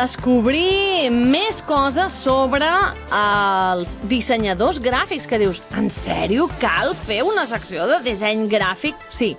descobrir 0.00 1.10
més 1.12 1.60
coses 1.66 2.14
sobre 2.24 2.68
els 3.12 3.98
dissenyadors 4.08 4.80
gràfics, 4.80 5.26
que 5.28 5.40
dius, 5.42 5.60
en 5.76 5.90
sèrio 5.92 6.48
cal 6.62 6.94
fer 6.96 7.20
una 7.26 7.44
secció 7.48 7.88
de 7.90 8.00
disseny 8.06 8.46
gràfic? 8.48 8.96
Sí. 9.12 9.34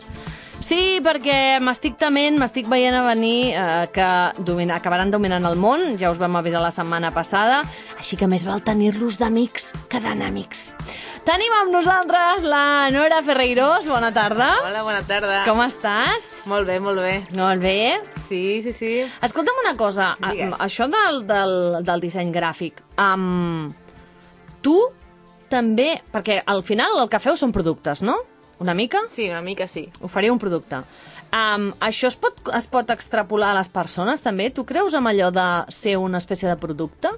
Sí, 0.61 0.99
perquè 1.01 1.57
m'estic 1.63 1.95
tement, 1.97 2.35
m'estic 2.37 2.67
veient 2.69 2.93
a 2.93 3.01
venir 3.07 3.53
eh, 3.57 3.87
que 3.93 4.07
domina, 4.45 4.75
acabaran 4.77 5.09
dominant 5.09 5.47
el 5.49 5.57
món, 5.57 5.81
ja 5.97 6.11
us 6.13 6.19
vam 6.21 6.37
avisar 6.37 6.61
la 6.61 6.69
setmana 6.71 7.09
passada, 7.15 7.63
així 7.97 8.17
que 8.19 8.29
més 8.29 8.45
val 8.45 8.61
tenir-los 8.61 9.17
d'amics 9.17 9.71
que 9.89 9.99
d'enemics. 10.03 10.61
Tenim 11.25 11.53
amb 11.57 11.73
nosaltres 11.73 12.45
la 12.49 12.89
Nora 12.93 13.23
Ferreiros, 13.25 13.89
bona 13.89 14.13
tarda. 14.13 14.51
Hola, 14.67 14.85
bona 14.85 15.01
tarda. 15.09 15.41
Com 15.49 15.61
estàs? 15.65 16.29
Molt 16.49 16.69
bé, 16.69 16.77
molt 16.81 17.01
bé. 17.01 17.17
Molt 17.37 17.61
bé. 17.61 17.77
Sí, 18.21 18.61
sí, 18.61 18.73
sí. 18.73 18.93
Escolta'm 19.25 19.63
una 19.65 19.75
cosa, 19.77 20.13
Digues. 20.21 20.59
això 20.61 20.85
del, 20.93 21.23
del, 21.29 21.55
del 21.85 22.05
disseny 22.05 22.29
gràfic, 22.33 22.85
um, 23.01 23.71
tu 24.61 24.77
també, 25.49 25.95
perquè 26.13 26.43
al 26.45 26.61
final 26.63 27.01
el 27.01 27.09
que 27.11 27.19
feu 27.19 27.35
són 27.35 27.51
productes, 27.51 28.05
no? 28.05 28.21
Una 28.61 28.75
mica? 28.77 28.99
Sí, 29.09 29.25
una 29.31 29.41
mica 29.41 29.65
sí. 29.67 29.87
Oferiu 30.05 30.35
un 30.35 30.39
producte. 30.39 30.83
Um, 31.33 31.71
això 31.81 32.11
es 32.11 32.17
pot, 32.21 32.37
es 32.53 32.67
pot 32.69 32.91
extrapolar 32.93 33.51
a 33.55 33.57
les 33.57 33.71
persones, 33.73 34.21
també? 34.21 34.51
Tu 34.53 34.65
creus 34.69 34.93
amb 34.97 35.09
allò 35.09 35.31
de 35.33 35.47
ser 35.73 35.95
una 35.97 36.19
espècie 36.21 36.49
de 36.49 36.55
producte? 36.61 37.09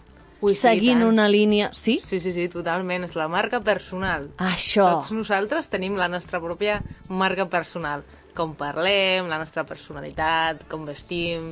Ui, 0.43 0.53
sí, 0.55 0.61
Seguint 0.61 0.99
tant. 1.01 1.09
una 1.09 1.25
línia... 1.31 1.69
Sí? 1.75 1.97
Sí, 2.03 2.19
sí, 2.23 2.31
sí, 2.35 2.47
totalment. 2.51 3.03
És 3.07 3.15
la 3.19 3.29
marca 3.31 3.59
personal. 3.63 4.29
Això. 4.43 4.87
Tots 4.97 5.11
nosaltres 5.15 5.67
tenim 5.71 5.95
la 5.99 6.09
nostra 6.11 6.39
pròpia 6.43 6.81
marca 7.09 7.47
personal. 7.51 8.03
com 8.33 8.55
parlem, 8.57 9.27
la 9.29 9.37
nostra 9.37 9.61
personalitat, 9.63 10.63
com 10.71 10.87
vestim, 10.89 11.51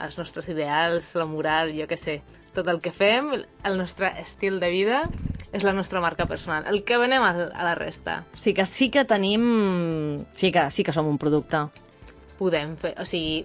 els 0.00 0.14
nostres 0.16 0.46
ideals, 0.48 1.10
la 1.18 1.26
moral, 1.28 1.74
jo 1.76 1.84
què 1.90 1.98
sé. 2.00 2.14
Tot 2.58 2.66
el 2.72 2.80
que 2.82 2.90
fem, 2.90 3.28
el 3.38 3.76
nostre 3.78 4.08
estil 4.18 4.56
de 4.58 4.66
vida, 4.72 5.04
és 5.54 5.62
la 5.62 5.70
nostra 5.76 6.00
marca 6.02 6.26
personal. 6.26 6.64
El 6.66 6.82
que 6.82 6.96
venem 6.98 7.22
a, 7.22 7.30
la 7.54 7.74
resta. 7.78 8.24
Sí 8.34 8.50
que 8.50 8.66
sí 8.66 8.88
que 8.90 9.04
tenim... 9.06 10.24
Sí 10.34 10.50
que, 10.50 10.64
sí 10.74 10.82
que 10.82 10.94
som 10.96 11.06
un 11.06 11.20
producte. 11.22 11.68
Podem 12.40 12.74
fer, 12.82 12.96
o 12.98 13.06
sigui, 13.06 13.44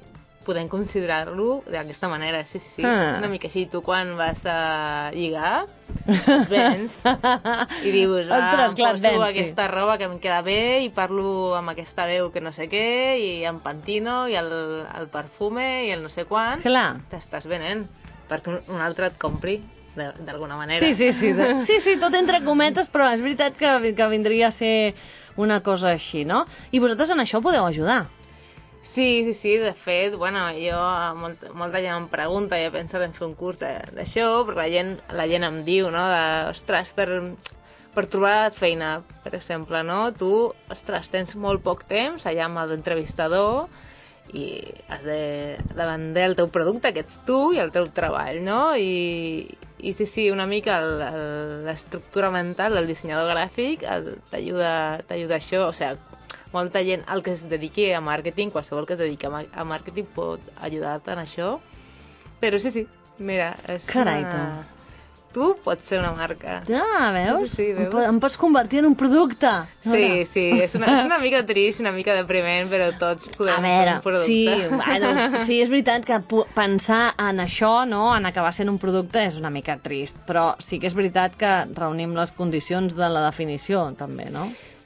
podem 0.49 0.65
considerar-lo 0.65 1.61
d'aquesta 1.69 2.09
manera, 2.09 2.41
sí, 2.49 2.57
sí, 2.57 2.71
sí. 2.71 2.81
Ah. 2.81 3.13
És 3.13 3.21
una 3.21 3.29
mica 3.29 3.51
així. 3.51 3.67
Tu 3.69 3.83
quan 3.85 4.15
vas 4.17 4.47
a 4.49 5.13
lligar, 5.13 5.67
vens 6.49 7.03
i 7.85 7.93
dius, 7.93 8.33
ah, 8.33 8.41
Ostres, 8.41 8.73
em 8.73 8.77
clar, 8.81 8.93
poso 8.97 9.05
vens, 9.05 9.25
sí. 9.29 9.37
aquesta 9.37 9.67
roba 9.69 9.99
que 10.01 10.09
em 10.09 10.17
queda 10.23 10.41
bé 10.41 10.61
i 10.81 10.89
parlo 10.89 11.53
amb 11.59 11.77
aquesta 11.77 12.09
veu 12.09 12.33
que 12.33 12.41
no 12.41 12.49
sé 12.49 12.65
què 12.65 12.87
i 13.21 13.33
em 13.45 13.61
pantino 13.61 14.23
i 14.25 14.41
el, 14.41 14.49
el 14.89 15.11
perfume 15.13 15.83
i 15.85 15.93
el 15.93 16.01
no 16.01 16.09
sé. 16.09 16.25
Clar. 16.25 16.87
T'estàs 17.13 17.45
venent 17.45 17.85
perquè 18.29 18.53
un, 18.53 18.59
un 18.75 18.81
altre 18.81 19.07
et 19.11 19.17
compri 19.21 19.59
d'alguna 19.95 20.55
manera. 20.57 20.79
Sí, 20.81 20.93
sí, 20.97 21.11
sí. 21.13 21.31
de- 21.37 21.59
Sí, 21.67 21.79
sí, 21.83 21.97
tot 22.01 22.15
entre 22.17 22.41
cometes, 22.45 22.89
però 22.89 23.11
és 23.13 23.21
veritat 23.21 23.55
que, 23.59 23.93
que 23.93 24.07
vindria 24.09 24.47
a 24.49 24.51
ser 24.55 24.95
una 25.37 25.61
cosa 25.65 25.91
així, 25.93 26.23
no? 26.25 26.43
I 26.71 26.79
vosaltres 26.81 27.11
en 27.13 27.21
això 27.21 27.41
podeu 27.41 27.65
ajudar. 27.65 28.05
Sí, 28.83 29.23
sí, 29.23 29.31
sí, 29.33 29.53
de 29.61 29.71
fet, 29.73 30.17
bueno, 30.19 30.41
jo, 30.59 30.79
molta, 31.15 31.53
molta 31.55 31.79
gent 31.79 31.95
em 32.01 32.07
pregunta, 32.11 32.57
jo 32.59 32.67
he 32.67 32.73
pensat 32.73 33.05
en 33.05 33.13
fer 33.15 33.23
un 33.29 33.35
curs 33.39 33.61
d'això, 33.61 34.41
perquè 34.43 34.59
la 34.59 34.65
gent, 34.73 34.89
la 35.15 35.27
gent 35.31 35.45
em 35.47 35.61
diu, 35.63 35.87
no?, 35.93 36.01
de, 36.11 36.25
ostres, 36.51 36.91
per, 36.97 37.07
per 37.95 38.03
trobar 38.11 38.49
feina, 38.51 38.97
per 39.23 39.31
exemple, 39.37 39.79
no?, 39.87 40.01
tu, 40.19 40.33
ostres, 40.73 41.07
tens 41.13 41.31
molt 41.39 41.63
poc 41.63 41.85
temps 41.87 42.25
allà 42.27 42.49
amb 42.49 42.59
l'entrevistador 42.67 43.69
i 44.31 44.63
has 44.87 45.03
de, 45.05 45.57
de 45.59 45.85
vender 45.85 46.23
el 46.29 46.37
teu 46.39 46.49
producte, 46.49 46.93
que 46.93 47.03
ets 47.03 47.19
tu, 47.27 47.51
i 47.53 47.59
el 47.61 47.73
teu 47.75 47.85
treball, 47.93 48.39
no?, 48.45 48.73
i, 48.79 49.43
i 49.83 49.93
sí, 49.93 50.07
sí, 50.07 50.29
una 50.31 50.47
mica 50.47 50.79
l'estructura 50.81 52.31
mental 52.31 52.73
del 52.77 52.87
dissenyador 52.87 53.33
gràfic 53.33 53.83
t'ajuda 54.31 54.71
a 55.03 55.37
això, 55.37 55.67
o 55.67 55.75
sigui, 55.75 55.99
molta 56.53 56.83
gent, 56.85 57.03
el 57.11 57.23
que 57.25 57.33
es 57.33 57.47
dediqui 57.49 57.89
a 57.91 58.01
màrqueting, 58.01 58.53
qualsevol 58.53 58.87
que 58.87 58.95
es 58.95 59.01
dediqui 59.01 59.27
a 59.27 59.65
màrqueting 59.65 60.07
pot 60.15 60.53
ajudar-te 60.61 61.15
en 61.15 61.23
això. 61.23 61.55
Però 62.39 62.59
sí, 62.61 62.71
sí, 62.71 62.85
mira, 63.17 63.53
és 63.67 63.87
Carai, 63.89 64.21
una... 64.21 64.63
Tu 65.33 65.47
pots 65.63 65.83
ser 65.89 65.97
una 65.99 66.11
marca. 66.13 66.59
Ja, 66.67 67.11
veus? 67.15 67.41
Sí, 67.41 67.47
sí, 67.49 67.55
sí, 67.55 67.65
veus? 67.73 67.87
Em, 67.87 67.91
po- 67.91 68.03
em 68.05 68.19
pots 68.21 68.37
convertir 68.37 68.79
en 68.83 68.85
un 68.91 68.95
producte. 68.95 69.49
Sí, 69.81 70.25
sí, 70.29 70.43
és 70.61 70.75
una, 70.77 70.87
és 70.99 71.05
una 71.07 71.17
mica 71.19 71.41
trist, 71.45 71.81
una 71.81 71.91
mica 71.91 72.13
depriment, 72.13 72.69
però 72.69 72.91
tots 73.01 73.31
podem 73.37 73.55
A 73.57 73.61
veure, 73.65 73.87
fer 73.89 73.95
un 73.95 74.03
producte. 74.05 74.27
sí, 74.27 74.75
bueno, 74.77 75.39
sí, 75.47 75.61
és 75.63 75.71
veritat 75.73 76.05
que 76.05 76.19
pensar 76.53 77.15
en 77.17 77.41
això, 77.41 77.73
no, 77.89 78.15
en 78.15 78.25
acabar 78.29 78.53
sent 78.53 78.69
un 78.69 78.77
producte, 78.77 79.25
és 79.25 79.39
una 79.41 79.49
mica 79.49 79.77
trist, 79.81 80.17
però 80.27 80.53
sí 80.61 80.77
que 80.79 80.87
és 80.87 80.93
veritat 80.93 81.35
que 81.35 81.53
reunim 81.73 82.13
les 82.15 82.31
condicions 82.31 82.93
de 82.95 83.09
la 83.09 83.25
definició, 83.25 83.87
també, 83.97 84.29
no? 84.29 84.45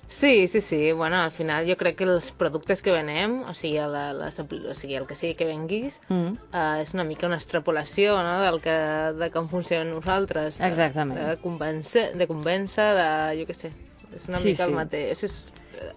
Sí, 0.10 0.48
sí, 0.48 0.62
sí. 0.62 0.92
Bueno, 0.94 1.18
al 1.18 1.32
final 1.32 1.68
jo 1.68 1.76
crec 1.76 1.98
que 2.00 2.06
els 2.08 2.30
productes 2.32 2.82
que 2.82 2.94
venem, 2.96 3.42
o 3.44 3.54
sigui, 3.54 3.82
la, 3.92 4.14
les, 4.16 4.38
o 4.40 4.74
sigui 4.74 4.96
el 4.96 5.06
que 5.10 5.16
sigui 5.20 5.36
que 5.36 5.46
venguis, 5.50 6.00
Mm. 6.08 6.38
uh, 6.54 6.78
és 6.82 6.94
una 6.96 7.04
mica 7.04 7.28
una 7.28 7.36
extrapolació 7.36 8.16
no? 8.24 8.38
del 8.42 8.62
que, 8.64 8.76
de 9.20 9.30
com 9.36 9.50
funcionem 9.52 9.92
nosaltres. 9.92 10.62
Exactament. 10.64 11.20
De 11.20 11.36
convèncer, 11.44 12.14
de 12.16 12.28
convèncer, 12.28 12.88
de... 12.96 13.10
jo 13.42 13.46
què 13.50 13.54
sé. 13.54 13.74
És 14.16 14.30
una 14.30 14.40
Sí, 14.40 14.54
mica 14.54 14.64
sí. 14.64 14.70
el 14.72 14.76
mateix. 14.78 15.24
És, 15.28 15.44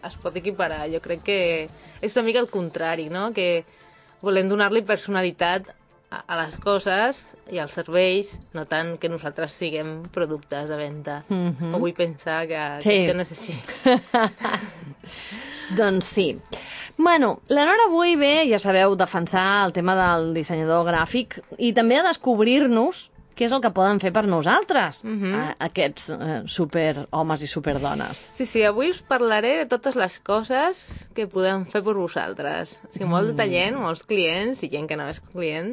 es 0.05 0.17
pot 0.21 0.35
equiparar. 0.37 0.89
Jo 0.91 0.99
crec 1.01 1.23
que 1.23 1.39
és 2.03 2.17
una 2.17 2.27
mica 2.27 2.41
el 2.43 2.51
contrari, 2.51 3.07
no? 3.09 3.31
Que 3.33 3.65
volem 4.21 4.49
donar-li 4.51 4.83
personalitat 4.83 5.71
a, 6.11 6.37
les 6.43 6.57
coses 6.59 7.21
i 7.55 7.59
als 7.62 7.77
serveis, 7.79 8.37
no 8.57 8.65
tant 8.67 8.97
que 8.99 9.09
nosaltres 9.09 9.55
siguem 9.55 10.01
productes 10.12 10.69
de 10.69 10.77
venda. 10.77 11.21
Mhm. 11.29 11.75
O 11.75 11.79
vull 11.79 11.95
pensar 11.95 12.47
que, 12.51 12.61
Sí. 12.83 12.89
que 12.91 12.99
això 13.07 13.15
no 13.17 13.23
és 13.23 13.33
així. 13.33 13.55
Doncs 15.77 16.05
sí. 16.05 16.39
Bueno, 16.99 17.41
la 17.49 17.65
Nora 17.65 17.87
avui 17.89 18.17
ve, 18.17 18.45
ja 18.51 18.59
sabeu, 18.59 18.97
defensar 18.99 19.65
el 19.65 19.73
tema 19.73 19.95
del 19.97 20.35
dissenyador 20.35 20.85
gràfic 20.91 21.39
i 21.57 21.71
també 21.73 21.97
a 22.01 22.03
descobrir-nos 22.05 23.07
què 23.39 23.47
és 23.47 23.55
el 23.57 23.62
que 23.65 23.71
poden 23.73 24.03
fer 24.03 24.11
per 24.12 24.27
nosaltres, 24.29 24.99
eh, 25.07 25.55
aquests 25.65 26.11
eh, 26.12 26.43
superhomes 26.45 27.41
i 27.41 27.49
superdones. 27.49 28.19
Sí, 28.37 28.45
sí, 28.45 28.61
avui 28.69 28.91
us 28.93 29.01
parlaré 29.01 29.55
de 29.62 29.69
totes 29.71 29.97
les 29.97 30.19
coses 30.21 31.09
que 31.17 31.25
podem 31.31 31.65
fer 31.65 31.81
per 31.87 31.95
vosaltres. 31.97 32.81
O 32.85 32.93
sigui, 32.93 33.09
molta 33.09 33.47
gent, 33.49 33.79
molts 33.81 34.05
clients 34.05 34.61
i 34.67 34.69
gent 34.69 34.91
que 34.91 34.99
no 35.01 35.09
és 35.09 35.23
client, 35.33 35.73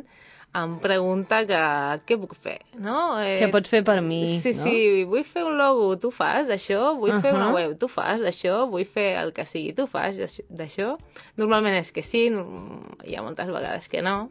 em 0.58 0.76
pregunta 0.84 1.44
que 1.50 1.60
què 2.08 2.18
puc 2.20 2.34
fer, 2.36 2.58
no? 2.82 3.18
Eh, 3.22 3.38
Què 3.42 3.50
pots 3.54 3.70
fer 3.70 3.84
per 3.86 4.00
mi, 4.02 4.40
Sí, 4.42 4.54
no? 4.56 4.64
sí, 4.64 5.04
vull 5.10 5.24
fer 5.28 5.44
un 5.48 5.58
logo, 5.60 5.92
tu 6.02 6.12
fas 6.12 6.48
d'això, 6.50 6.96
vull 6.98 7.12
uh 7.12 7.16
-huh. 7.18 7.22
fer 7.22 7.34
una 7.34 7.52
web, 7.54 7.78
tu 7.80 7.88
fas 7.88 8.22
d'això, 8.22 8.68
vull 8.70 8.86
fer 8.86 9.18
el 9.24 9.34
que 9.34 9.46
sigui, 9.46 9.74
tu 9.74 9.88
fas 9.88 10.16
d'això-. 10.50 10.98
Normalment 11.38 11.76
és 11.76 11.92
que 11.92 12.04
sí, 12.04 12.28
hi 13.06 13.16
ha 13.16 13.22
moltes 13.22 13.48
vegades 13.48 13.88
que 13.88 14.02
no. 14.02 14.30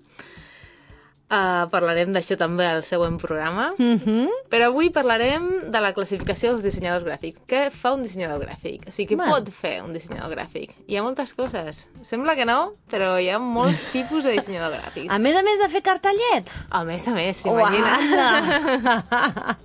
Uh, 1.27 1.65
parlarem 1.73 2.13
d'això 2.15 2.37
també 2.39 2.63
al 2.71 2.85
següent 2.87 3.17
programa. 3.19 3.73
Mm 3.79 3.97
-hmm. 3.99 4.29
Però 4.49 4.67
avui 4.69 4.91
parlarem 4.91 5.71
de 5.73 5.81
la 5.81 5.93
classificació 5.93 6.53
dels 6.53 6.63
dissenyadors 6.63 7.03
gràfics. 7.05 7.41
Què 7.49 7.71
fa 7.73 7.95
un 7.95 8.03
dissenyador 8.05 8.47
gràfic? 8.47 8.87
O 8.87 8.91
sigui, 8.93 9.15
què 9.15 9.17
Bueno. 9.17 9.33
pot 9.35 9.51
fer 9.51 9.83
un 9.83 9.93
dissenyador 9.93 10.37
gràfic? 10.37 10.71
Hi 10.87 10.97
ha 10.97 11.03
moltes 11.03 11.35
coses. 11.35 11.87
Sembla 12.03 12.37
que 12.37 12.45
no, 12.45 12.75
però 12.89 13.19
hi 13.21 13.29
ha 13.31 13.39
molts 13.41 13.81
tipus 13.97 14.23
de 14.23 14.31
dissenyador 14.39 14.79
gràfics. 14.79 15.11
A 15.13 15.19
més 15.19 15.35
a 15.37 15.43
més 15.43 15.59
de 15.59 15.69
fer 15.69 15.83
cartellets. 15.83 16.67
A 16.71 16.85
més 16.85 17.09
a 17.09 17.11
més, 17.11 17.37
s'imagina. 17.37 17.99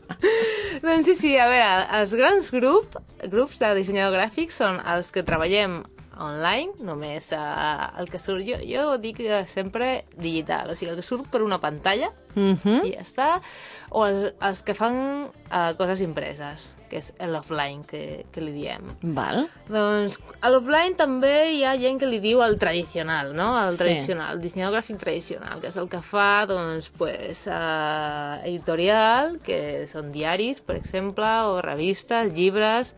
doncs 0.82 1.06
sí, 1.06 1.16
sí, 1.16 1.38
a 1.38 1.48
veure, 1.48 1.88
els 2.02 2.14
grans 2.16 2.52
grup, 2.52 2.98
grups 3.30 3.60
de 3.60 3.76
dissenyador 3.76 4.18
gràfic 4.18 4.50
són 4.52 4.80
els 4.88 5.12
que 5.12 5.22
treballem 5.24 5.84
online, 6.20 6.74
només 6.84 7.32
uh, 7.32 8.00
el 8.02 8.10
que 8.12 8.20
surt, 8.20 8.44
jo, 8.46 8.58
jo 8.68 8.98
dic 9.02 9.22
eh, 9.24 9.46
sempre 9.48 10.06
digital, 10.18 10.70
o 10.72 10.76
sigui, 10.76 10.92
el 10.92 11.00
que 11.00 11.06
surt 11.06 11.30
per 11.32 11.44
una 11.44 11.62
pantalla 11.62 12.12
Mm 12.36 12.56
-hmm. 12.64 12.86
i 12.86 12.94
ja 12.94 13.02
està, 13.02 13.42
o 13.90 14.06
el, 14.06 14.34
els 14.40 14.64
que 14.64 14.74
fan 14.74 15.28
uh, 15.28 15.76
coses 15.78 16.00
impreses, 16.00 16.76
que 16.90 16.98
és 16.98 17.14
l'offline 17.20 17.84
que, 17.86 18.26
que 18.32 18.42
li 18.42 18.52
diem. 18.52 18.82
Val. 19.02 19.50
Doncs 19.68 20.18
a 20.40 20.50
l'offline 20.50 20.96
també 20.96 21.52
hi 21.52 21.66
ha 21.66 21.76
gent 21.78 22.00
que 22.00 22.06
li 22.08 22.20
diu 22.20 22.42
el 22.42 22.58
tradicional, 22.58 23.34
no? 23.36 23.68
El 23.68 23.74
Sí. 23.74 23.84
tradicional, 23.84 24.36
el 24.36 24.42
dissenyador 24.42 24.80
gràfic 24.80 24.98
tradicional, 24.98 25.60
que 25.60 25.68
és 25.68 25.78
el 25.78 25.90
que 25.90 26.02
fa, 26.02 26.46
doncs, 26.46 26.90
pues, 26.90 27.48
uh, 27.48 28.40
editorial, 28.46 29.40
que 29.44 29.86
són 29.88 30.12
diaris, 30.12 30.62
per 30.62 30.76
exemple, 30.78 31.26
o 31.26 31.62
revistes, 31.62 32.32
llibres, 32.32 32.96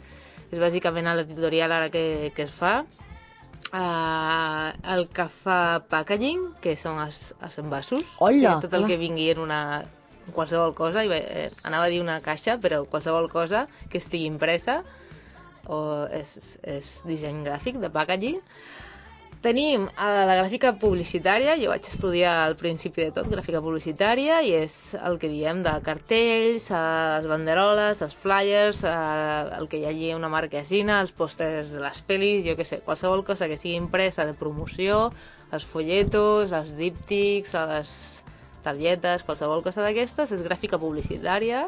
és 0.51 0.59
bàsicament 0.59 1.09
l'editorial 1.15 1.71
ara 1.71 1.89
que, 1.89 2.31
que 2.35 2.43
es 2.43 2.51
fa. 2.51 2.85
Uh, 3.72 4.70
el 4.93 5.08
que 5.10 5.25
fa 5.32 5.82
packaging, 5.89 6.51
que 6.62 6.75
són 6.77 7.00
els, 7.01 7.32
els 7.41 7.58
envasos. 7.62 8.12
Hola, 8.22 8.58
tot 8.62 8.74
el 8.74 8.84
clar. 8.84 8.89
que 8.91 9.00
vingui 9.01 9.32
en 9.34 9.41
una 9.41 9.62
qualsevol 10.32 10.75
cosa, 10.77 11.03
i, 11.03 11.12
eh, 11.12 11.50
anava 11.67 11.88
a 11.88 11.91
dir 11.91 12.01
una 12.03 12.20
caixa, 12.24 12.60
però 12.62 12.84
qualsevol 12.86 13.29
cosa 13.32 13.65
que 13.89 14.00
estigui 14.00 14.29
impresa, 14.29 14.82
o 15.72 15.79
és, 16.12 16.58
és 16.67 16.93
disseny 17.08 17.43
gràfic 17.48 17.79
de 17.82 17.89
packaging. 17.91 18.39
Tenim 19.43 19.89
eh, 19.89 20.23
la 20.23 20.38
gràfica 20.39 20.69
publicitària, 20.79 21.57
jo 21.59 21.67
vaig 21.73 21.88
estudiar 21.89 22.31
al 22.45 22.53
principi 22.55 23.03
de 23.03 23.12
tot 23.12 23.27
gràfica 23.27 23.59
publicitària 23.59 24.38
i 24.39 24.53
és 24.55 24.75
el 25.03 25.17
que 25.19 25.27
diem 25.27 25.59
de 25.65 25.73
cartells, 25.83 26.69
eh, 26.71 26.79
les 27.17 27.27
banderoles, 27.27 28.00
els 28.05 28.15
flyers, 28.15 28.85
eh, 28.88 29.57
el 29.57 29.67
que 29.67 29.81
hi 29.81 29.88
hagi 29.89 30.13
una 30.15 30.29
marquesina, 30.31 31.01
els 31.03 31.12
pòsters 31.17 31.73
de 31.75 31.81
les 31.83 32.00
pel·lis, 32.07 32.45
jo 32.47 32.55
què 32.55 32.63
sé, 32.69 32.79
qualsevol 32.85 33.25
cosa 33.27 33.50
que 33.51 33.57
sigui 33.59 33.75
impresa 33.75 34.23
de 34.29 34.35
promoció, 34.39 35.09
els 35.51 35.65
folletos, 35.67 36.53
els 36.55 36.77
díptics, 36.77 37.51
les 37.73 37.91
targetes, 38.63 39.25
qualsevol 39.27 39.65
cosa 39.65 39.83
d'aquestes, 39.83 40.31
és 40.31 40.45
gràfica 40.45 40.79
publicitària. 40.79 41.65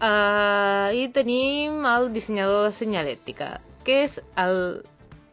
Uh, 0.00 0.88
I 0.96 1.10
tenim 1.12 1.84
el 1.84 2.08
dissenyador 2.14 2.70
de 2.70 2.72
senyalètica, 2.72 3.58
que 3.84 4.00
és 4.06 4.16
el... 4.40 4.80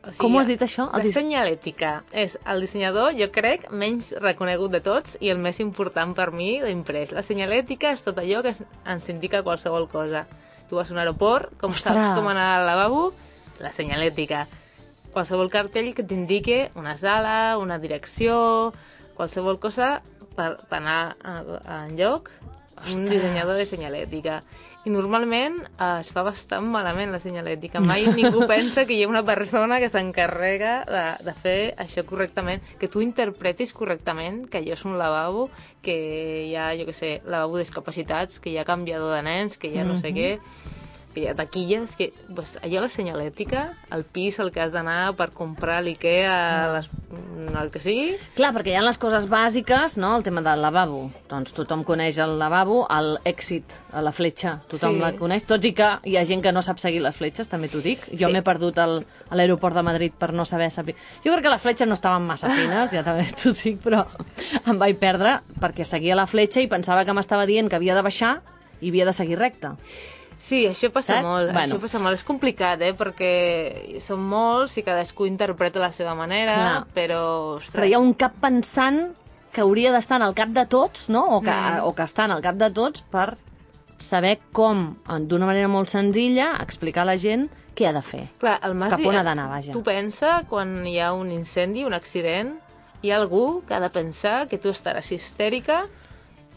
O 0.08 0.14
Com 0.22 0.36
ho 0.36 0.40
has 0.40 0.48
dit, 0.48 0.62
això? 0.64 0.88
El 0.96 1.04
La 1.04 1.14
senyalètica 1.14 1.92
és 2.16 2.38
el 2.48 2.64
dissenyador, 2.64 3.12
jo 3.18 3.28
crec, 3.34 3.68
menys 3.72 4.14
reconegut 4.24 4.72
de 4.72 4.82
tots 4.84 5.18
i 5.20 5.32
el 5.34 5.42
més 5.44 5.60
important 5.64 6.14
per 6.16 6.30
mi 6.32 6.58
d'imprès. 6.64 7.12
La 7.16 7.26
senyalètica 7.26 7.92
és 7.96 8.06
tot 8.06 8.22
allò 8.22 8.44
que 8.46 8.54
ens 8.88 9.10
indica 9.12 9.44
qualsevol 9.44 9.90
cosa. 9.92 10.26
Tu 10.70 10.76
vas 10.80 10.90
a 10.92 10.96
un 10.96 11.02
aeroport, 11.04 11.52
com 11.60 11.76
Ostres! 11.76 11.96
saps 11.96 12.16
com 12.16 12.28
anar 12.32 12.48
al 12.58 12.68
lavabo? 12.68 13.12
La 13.60 13.74
senyalètica. 13.76 14.46
Qualsevol 15.12 15.52
cartell 15.52 15.94
que 15.98 16.06
t'indique 16.08 16.70
una 16.76 16.96
sala, 16.98 17.58
una 17.58 17.80
direcció, 17.80 18.74
qualsevol 19.18 19.60
cosa 19.60 19.98
per, 20.38 20.54
per 20.70 20.80
anar 20.80 21.18
a, 21.24 21.40
a 21.64 21.84
enlloc 21.88 22.32
un 22.94 23.08
dissenyador 23.10 23.58
de 23.58 23.66
senyalètica. 23.66 24.42
I 24.88 24.91
normalment 24.94 25.58
eh, 25.67 26.00
es 26.00 26.13
fa 26.15 26.24
bastant 26.24 26.70
malament 26.72 27.12
la 27.12 27.20
senyalètica. 27.20 27.82
Mai 27.84 28.08
ningú 28.08 28.46
pensa 28.53 28.86
que 28.88 28.96
hi 28.96 29.03
ha 29.03 29.12
una 29.12 29.25
persona 29.27 29.82
que 29.84 29.91
s'encarrega 29.91 30.77
de, 30.88 31.03
de 31.27 31.34
fer 31.36 31.60
això 31.84 32.06
correctament, 32.08 32.63
que 32.79 32.88
tu 32.88 33.03
interpretis 33.03 33.75
correctament 33.75 34.46
que 34.48 34.62
allò 34.62 34.77
és 34.77 34.86
un 34.88 34.96
lavabo, 35.01 35.50
que 35.84 35.98
hi 36.48 36.56
ha, 36.56 36.72
jo 36.79 36.88
què 36.88 36.96
sé, 36.96 37.12
lavabo 37.27 37.60
discapacitats, 37.60 38.39
que 38.39 38.53
hi 38.53 38.58
ha 38.62 38.67
canviador 38.70 39.12
de 39.17 39.24
nens, 39.27 39.60
que 39.60 39.74
hi 39.74 39.82
ha 39.82 39.88
no 39.88 40.00
sé 40.00 40.15
què 40.15 40.38
taquilles, 41.36 41.96
que 41.98 42.14
pues, 42.36 42.58
allò 42.62 42.82
la 42.82 42.90
senyalètica, 42.90 43.74
el 43.92 44.04
pis, 44.06 44.38
el 44.40 44.52
que 44.54 44.62
has 44.62 44.74
d'anar 44.76 45.16
per 45.18 45.32
comprar 45.34 45.80
l'Ikea, 45.82 46.74
les, 46.76 46.90
el 47.58 47.72
que 47.74 47.80
sigui, 47.82 48.12
Clar, 48.38 48.52
perquè 48.54 48.74
hi 48.74 48.78
ha 48.78 48.84
les 48.86 49.00
coses 49.02 49.26
bàsiques, 49.30 49.98
no?, 49.98 50.16
el 50.18 50.24
tema 50.24 50.42
del 50.46 50.62
lavabo. 50.62 51.08
Doncs 51.30 51.54
tothom 51.58 51.84
coneix 51.88 52.20
el 52.22 52.36
lavabo, 52.38 52.84
el 52.94 53.18
èxit, 53.26 53.74
la 53.94 54.12
fletxa, 54.14 54.60
tothom 54.70 54.98
Sí. 54.98 55.02
la 55.02 55.12
coneix, 55.18 55.46
tot 55.50 55.64
i 55.66 55.74
que 55.74 55.88
hi 56.06 56.18
ha 56.18 56.26
gent 56.26 56.44
que 56.46 56.52
no 56.54 56.62
sap 56.62 56.78
seguir 56.80 57.02
les 57.02 57.16
fletxes, 57.18 57.50
també 57.50 57.68
t'ho 57.68 57.82
dic. 57.82 58.04
Jo 58.14 58.28
Sí. 58.28 58.34
m'he 58.34 58.44
perdut 58.46 58.78
al, 58.78 59.00
a 59.30 59.36
l'aeroport 59.36 59.76
de 59.76 59.84
Madrid 59.84 60.14
per 60.14 60.34
no 60.34 60.46
saber 60.46 60.70
saber... 60.72 60.96
Jo 61.26 61.32
crec 61.34 61.44
que 61.44 61.50
les 61.56 61.62
fletxes 61.62 61.88
no 61.88 61.96
estaven 61.98 62.28
massa 62.28 62.50
fines, 62.50 62.92
ja 62.92 63.02
també 63.04 63.26
t'ho 63.34 63.54
dic, 63.58 63.82
però 63.82 64.06
em 64.68 64.78
vaig 64.78 64.98
perdre 65.02 65.40
perquè 65.60 65.84
seguia 65.84 66.16
la 66.16 66.28
fletxa 66.28 66.62
i 66.62 66.68
pensava 66.70 67.06
que 67.06 67.14
m'estava 67.18 67.46
dient 67.50 67.70
que 67.70 67.76
havia 67.76 67.96
de 67.96 68.02
baixar 68.06 68.42
i 68.82 68.90
havia 68.90 69.06
de 69.10 69.14
seguir 69.14 69.40
recte. 69.40 69.72
Sí, 70.38 70.65
això 70.70 70.91
passa 70.94 71.15
Saps? 71.15 71.25
molt, 71.25 71.51
Bueno. 71.51 71.75
això 71.75 71.79
passa 71.82 72.00
molt. 72.00 72.13
És 72.13 72.24
complicat, 72.24 72.82
eh? 72.82 72.94
Perquè 72.94 74.00
són 74.00 74.22
molts 74.22 74.77
i 74.77 74.84
cadascú 74.84 75.25
interpreta 75.25 75.79
la 75.79 75.91
seva 75.91 76.13
manera, 76.15 76.53
Clar. 76.53 76.86
però... 76.94 77.22
Ostres, 77.58 77.74
Però 77.74 77.86
hi 77.86 77.94
ha 77.94 78.00
un 78.00 78.13
cap 78.13 78.34
pensant 78.39 79.15
que 79.51 79.62
hauria 79.62 79.91
d'estar 79.91 80.22
en 80.22 80.27
el 80.27 80.36
cap 80.38 80.50
de 80.53 80.65
tots, 80.70 81.10
no? 81.10 81.24
O 81.38 81.41
que, 81.41 81.51
mm. 81.51 81.84
o 81.84 81.94
que 81.96 82.03
està 82.03 82.25
en 82.25 82.32
el 82.38 82.44
cap 82.46 82.56
de 82.56 82.70
tots 82.70 83.01
per 83.01 83.38
saber 84.00 84.38
com, 84.53 84.96
d'una 85.25 85.48
manera 85.50 85.67
molt 85.67 85.89
senzilla, 85.89 86.51
explicar 86.62 87.01
a 87.01 87.12
la 87.12 87.17
gent 87.17 87.48
què 87.77 87.88
ha 87.89 87.94
de 87.96 88.03
fer. 88.06 88.27
Clar, 88.41 88.60
el 88.65 88.75
mas 88.77 88.94
Cap 88.94 89.06
on 89.06 89.15
ha 89.17 89.24
d'anar, 89.25 89.48
vaja. 89.50 89.74
Tu 89.74 89.82
pensa, 89.86 90.44
quan 90.50 90.86
hi 90.86 91.00
ha 91.01 91.12
un 91.13 91.32
incendi, 91.34 91.86
un 91.86 91.94
accident, 91.98 92.53
hi 93.01 93.12
ha 93.12 93.17
algú 93.17 93.63
que 93.67 93.74
ha 93.74 93.82
de 93.82 93.89
pensar 93.94 94.48
que 94.50 94.58
tu 94.62 94.70
estaràs 94.74 95.12
histèrica 95.13 95.86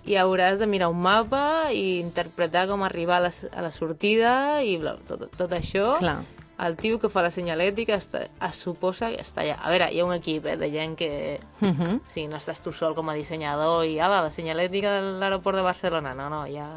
i 0.08 0.16
hauràs 0.16 0.58
de 0.60 0.66
mirar 0.66 0.88
un 0.88 1.00
mapa 1.02 1.70
i 1.72 2.00
interpretar 2.00 2.66
com 2.70 2.82
arribar 2.82 3.18
a 3.18 3.26
la, 3.28 3.30
a 3.30 3.62
la 3.62 3.70
sortida 3.72 4.62
i 4.64 4.76
bla, 4.80 4.96
tot, 5.06 5.26
tot 5.36 5.52
això. 5.52 5.96
Clar. 6.00 6.20
El 6.60 6.76
tio 6.76 6.98
que 7.00 7.08
fa 7.08 7.22
la 7.24 7.30
senyalètica 7.32 7.96
està, 7.96 8.26
es 8.44 8.58
suposa 8.60 9.08
que 9.14 9.22
està 9.22 9.40
allà. 9.40 9.54
A 9.64 9.70
veure, 9.72 9.86
hi 9.92 10.00
ha 10.00 10.04
un 10.04 10.12
equip 10.12 10.44
eh, 10.44 10.58
de 10.60 10.68
gent 10.70 10.96
que... 10.96 11.40
Uh 11.62 11.68
-huh. 11.68 12.00
Sí, 12.06 12.26
no 12.28 12.36
estàs 12.36 12.60
tu 12.60 12.72
sol 12.72 12.94
com 12.94 13.08
a 13.08 13.14
dissenyador 13.14 13.86
i 13.86 13.98
ala, 13.98 14.22
la 14.22 14.30
senyalètica 14.30 15.00
de 15.00 15.18
l'aeroport 15.20 15.56
de 15.56 15.62
Barcelona. 15.62 16.12
No, 16.14 16.28
no, 16.28 16.46
hi 16.46 16.58
ha, 16.58 16.68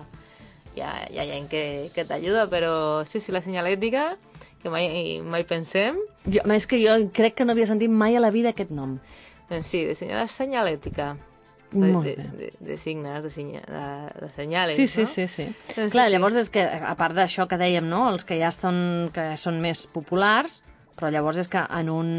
hi 0.76 0.82
ha, 0.82 0.94
hi 1.12 1.20
ha 1.20 1.26
gent 1.26 1.50
que, 1.50 1.92
que 1.94 2.06
t'ajuda, 2.06 2.48
però 2.50 3.04
sí, 3.06 3.20
sí, 3.20 3.32
la 3.34 3.42
senyalètica, 3.42 4.16
que 4.62 4.70
mai, 4.70 5.20
mai 5.22 5.44
pensem, 5.44 5.98
Jo, 6.26 6.40
és 6.54 6.66
que 6.68 6.80
jo 6.80 7.10
crec 7.12 7.36
que 7.36 7.46
no 7.46 7.52
havia 7.52 7.68
sentit 7.68 7.90
mai 7.90 8.16
a 8.16 8.22
la 8.22 8.32
vida 8.32 8.50
aquest 8.50 8.72
nom. 8.72 9.00
doncs 9.50 9.68
sí, 9.68 9.86
dissenyadora 9.86 10.28
senyalètica. 10.28 11.18
De, 11.74 11.92
de, 12.06 12.28
de, 12.40 12.50
de 12.60 12.78
signes, 12.78 13.24
de, 13.24 13.30
sinya, 13.34 13.62
de, 13.68 13.86
de 14.26 14.30
senyales, 14.36 14.76
Sí, 14.78 14.88
sí, 14.88 15.02
no? 15.02 15.08
sí, 15.08 15.28
sí. 15.28 15.48
Doncs 15.76 15.92
Clar, 15.92 16.06
sí, 16.06 16.12
sí. 16.12 16.16
llavors 16.16 16.36
és 16.44 16.52
que, 16.54 16.64
a 16.64 16.94
part 17.00 17.18
d'això 17.18 17.48
que 17.50 17.58
dèiem, 17.58 17.88
no?, 17.90 18.06
els 18.14 18.24
que 18.28 18.38
ja 18.40 18.52
estan, 18.54 19.10
que 19.16 19.32
són 19.42 19.58
més 19.64 19.88
populars, 19.90 20.62
però 21.00 21.10
llavors 21.10 21.42
és 21.42 21.50
que 21.50 21.64
en 21.66 21.90
un, 21.90 22.12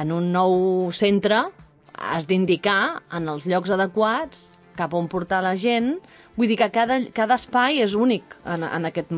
en 0.00 0.12
un 0.16 0.32
nou 0.32 0.90
centre 0.96 1.44
has 1.92 2.26
d'indicar 2.26 3.02
en 3.12 3.28
els 3.28 3.44
llocs 3.46 3.70
adequats 3.74 4.48
cap 4.72 4.94
on 4.96 5.04
portar 5.12 5.42
la 5.44 5.52
gent. 5.60 5.98
Vull 6.32 6.48
dir 6.48 6.56
que 6.56 6.70
cada, 6.72 6.96
cada 7.12 7.36
espai 7.36 7.82
és 7.84 7.92
únic 7.92 8.24
en, 8.48 8.64
en 8.64 8.88
aquest... 8.88 9.10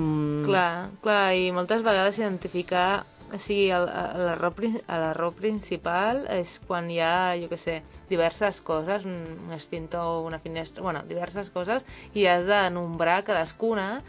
Clar, 0.45 0.89
clar, 1.05 1.21
i 1.39 1.53
moltes 1.55 1.85
vegades 1.87 2.19
identificar 2.19 3.05
o 3.35 3.39
sigui, 3.43 3.67
l'error 3.71 4.53
prin- 4.55 4.81
l'error 4.89 5.35
principal 5.35 6.23
és 6.31 6.61
quan 6.67 6.87
hi 6.91 7.01
ha, 7.03 7.35
jo 7.41 7.49
què 7.51 7.59
sé, 7.59 7.77
diverses 8.09 8.61
coses, 8.63 9.05
un, 9.05 9.51
extintor, 9.53 10.23
una 10.27 10.39
finestra, 10.39 10.83
bueno, 10.87 11.03
diverses 11.09 11.51
coses, 11.51 11.85
i 12.15 12.27
has 12.31 12.47
de 12.47 12.61
nombrar 12.71 13.25
cadascuna. 13.27 14.03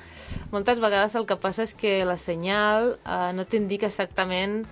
Moltes 0.52 0.80
vegades 0.84 1.16
el 1.16 1.26
que 1.26 1.36
passa 1.42 1.64
és 1.66 1.74
que 1.76 2.04
la 2.06 2.18
senyal 2.22 2.96
eh, 3.04 3.32
no 3.34 3.46
t'indica 3.46 3.90
exactament 3.90 4.64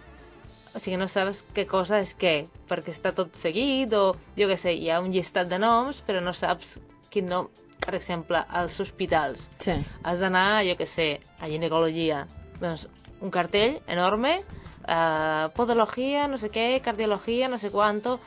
o 0.73 0.79
sigui, 0.81 0.97
no 0.97 1.05
saps 1.05 1.43
què 1.53 1.67
cosa 1.69 1.99
és 2.01 2.15
què, 2.17 2.47
perquè 2.69 2.89
està 2.89 3.11
tot 3.13 3.35
seguit, 3.37 3.91
o 3.93 4.15
jo 4.37 4.47
què 4.49 4.55
sé, 4.57 4.71
hi 4.73 4.87
ha 4.89 5.01
un 5.03 5.11
llistat 5.13 5.45
de 5.51 5.59
noms, 5.61 5.99
però 6.07 6.21
no 6.23 6.33
saps 6.33 6.79
quin 7.13 7.27
nom... 7.29 7.49
Per 7.83 7.93
exemple, 7.97 8.39
als 8.47 8.77
hospitals 8.79 9.49
Sí. 9.59 9.73
has 10.07 10.21
d'anar, 10.23 10.63
jo 10.63 10.77
que 10.79 10.85
sé, 10.87 11.19
a 11.43 11.49
ginecologia. 11.51 12.21
Doncs 12.61 12.87
un 13.23 13.31
cartell 13.31 13.79
enorme, 13.87 14.41
eh, 14.87 15.45
podologia, 15.55 16.27
no 16.27 16.37
sé 16.37 16.49
què, 16.51 16.81
cardiologia, 16.83 17.47
no 17.49 17.57
sé 17.57 17.71
quanto, 17.71 18.19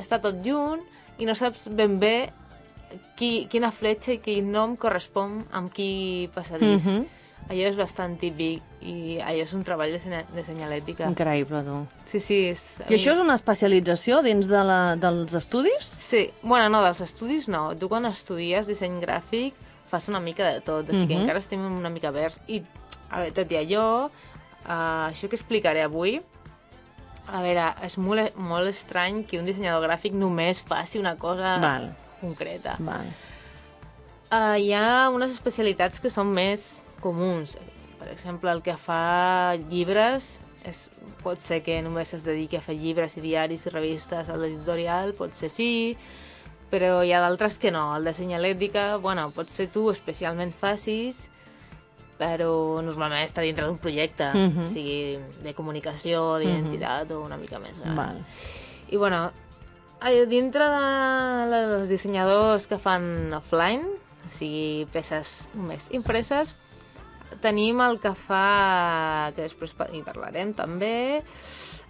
està 0.00 0.18
tot 0.22 0.42
junt 0.44 0.82
i 1.22 1.26
no 1.28 1.34
saps 1.38 1.68
ben 1.70 1.98
bé 2.02 2.30
qui, 3.18 3.46
quina 3.50 3.70
fletxa 3.70 4.16
i 4.16 4.20
quin 4.22 4.50
nom 4.50 4.74
correspon 4.80 5.44
amb 5.54 5.70
qui 5.72 6.28
passadís. 6.34 6.86
Mhm. 6.90 7.06
Allò 7.50 7.66
és 7.66 7.74
bastant 7.78 8.12
típic 8.20 8.62
i 8.86 9.18
allò 9.18 9.42
és 9.42 9.52
un 9.56 9.64
treball 9.66 9.90
de, 9.90 9.98
senya 9.98 10.20
de 10.34 10.42
senyalètica. 10.46 11.08
Increïble, 11.10 11.64
tu. 11.66 11.78
Sí, 12.06 12.20
sí. 12.22 12.36
És, 12.52 12.80
I 12.88 12.94
això 12.94 13.14
és 13.16 13.22
una 13.22 13.34
especialització 13.34 14.20
dins 14.22 14.46
de 14.46 14.60
la, 14.62 14.94
dels 15.00 15.32
estudis? 15.34 15.88
Sí, 15.98 16.28
bueno, 16.42 16.68
no, 16.68 16.82
dels 16.84 17.00
estudis 17.00 17.48
no. 17.48 17.74
Tu 17.76 17.88
quan 17.90 18.06
estudies 18.06 18.68
disseny 18.70 19.00
gràfic 19.02 19.54
fas 19.90 20.06
una 20.08 20.20
mica 20.20 20.46
de 20.52 20.60
tot, 20.60 20.86
o 20.88 20.92
sigui 20.92 21.08
que 21.08 21.14
Mhm. 21.16 21.22
encara 21.22 21.38
estem 21.40 21.64
una 21.66 21.90
mica 21.90 22.12
verds. 22.12 22.40
I, 22.46 22.62
a 23.10 23.18
veure, 23.18 23.32
tot 23.32 23.50
i 23.50 23.56
allò, 23.56 24.10
uh, 24.66 25.08
això 25.08 25.30
que 25.30 25.38
explicaré 25.38 25.82
avui, 25.84 26.18
a 27.30 27.40
veure, 27.44 27.66
és 27.86 27.96
molt, 28.00 28.36
molt 28.40 28.70
estrany 28.70 29.22
que 29.28 29.38
un 29.38 29.48
dissenyador 29.48 29.86
gràfic 29.86 30.16
només 30.16 30.62
faci 30.66 30.98
una 30.98 31.16
cosa 31.20 31.56
Val. 31.62 31.90
concreta. 32.20 32.76
Val. 32.82 33.10
Uh, 34.30 34.56
hi 34.62 34.72
ha 34.74 35.10
unes 35.10 35.34
especialitats 35.34 36.02
que 36.02 36.10
són 36.10 36.30
més 36.34 36.84
comuns. 37.02 37.56
Per 38.00 38.08
exemple, 38.10 38.50
el 38.50 38.62
que 38.64 38.76
fa 38.78 39.56
llibres 39.68 40.38
és, 40.66 40.88
pot 41.24 41.40
ser 41.42 41.60
que 41.64 41.80
només 41.84 42.12
es 42.16 42.26
dediqui 42.28 42.58
a 42.58 42.64
fer 42.64 42.76
llibres 42.78 43.16
i 43.16 43.24
diaris 43.24 43.66
i 43.66 43.72
revistes 43.72 44.28
a 44.28 44.36
l'editorial, 44.38 45.14
pot 45.16 45.34
ser 45.36 45.50
sí, 45.52 45.96
però 46.70 47.00
hi 47.04 47.12
ha 47.12 47.20
d'altres 47.22 47.58
que 47.60 47.72
no. 47.74 47.88
El 47.96 48.06
de 48.06 48.14
senyalètica, 48.16 48.96
bueno, 49.02 49.28
pot 49.34 49.50
ser 49.52 49.68
tu 49.72 49.88
especialment 49.92 50.52
facis, 50.54 51.28
però 52.20 52.82
normalment 52.84 53.24
està 53.24 53.40
dintre 53.40 53.64
d'un 53.64 53.78
projecte, 53.80 54.26
Mhm. 54.34 54.64
o 54.66 54.68
sigui, 54.68 55.18
de 55.42 55.54
comunicació, 55.56 56.36
d'identitat 56.38 57.10
o 57.16 57.22
una 57.24 57.38
mica 57.40 57.58
més 57.58 57.78
gran. 57.80 57.96
Val. 57.96 58.18
I 58.90 58.96
bueno, 59.00 59.30
eh, 60.04 60.26
dintre 60.26 60.64
de 60.68 61.78
els 61.80 61.88
dissenyadors 61.88 62.66
que 62.66 62.76
fan 62.78 63.32
offline, 63.32 63.86
o 64.26 64.30
sigui, 64.30 64.86
peces 64.92 65.48
només 65.54 65.88
impreses, 65.96 66.54
tenim 67.40 67.80
el 67.80 67.98
que 68.02 68.12
fa, 68.14 69.32
que 69.34 69.42
després 69.46 69.72
hi 69.94 70.02
parlarem 70.02 70.52
també, 70.52 71.22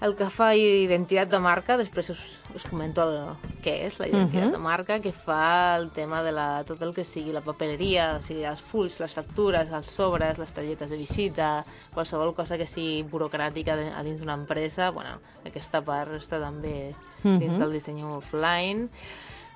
el 0.01 0.15
que 0.17 0.31
fa 0.33 0.55
identitat 0.57 1.29
de 1.29 1.39
marca, 1.45 1.77
després 1.77 2.09
us, 2.15 2.21
us 2.57 2.65
comento 2.65 3.03
el, 3.05 3.35
què 3.63 3.75
és 3.87 3.99
la 4.01 4.07
identitat 4.09 4.47
Mhm. 4.47 4.53
de 4.53 4.59
marca, 4.59 4.99
que 5.01 5.13
fa 5.13 5.77
el 5.77 5.91
tema 5.91 6.23
de 6.23 6.33
la, 6.33 6.65
tot 6.65 6.81
el 6.83 6.95
que 6.95 7.05
sigui 7.05 7.33
la 7.33 7.43
papeleria, 7.43 8.17
o 8.19 8.23
sigui, 8.23 8.45
els 8.49 8.63
fulls, 8.63 8.99
les 9.01 9.13
factures, 9.13 9.71
els 9.71 9.91
sobres, 9.91 10.39
les 10.39 10.53
targetes 10.53 10.89
de 10.91 10.97
visita, 10.97 11.65
qualsevol 11.93 12.35
cosa 12.35 12.57
que 12.57 12.67
sigui 12.67 13.03
burocràtica 13.05 13.77
de- 13.77 13.93
a 13.93 14.03
dins 14.03 14.21
d'una 14.21 14.35
empresa, 14.35 14.91
bueno, 14.91 15.19
aquesta 15.45 15.83
part 15.85 16.13
està 16.13 16.41
també 16.41 16.95
dins 17.23 17.59
del 17.59 17.73
disseny 17.73 18.03
offline, 18.03 18.89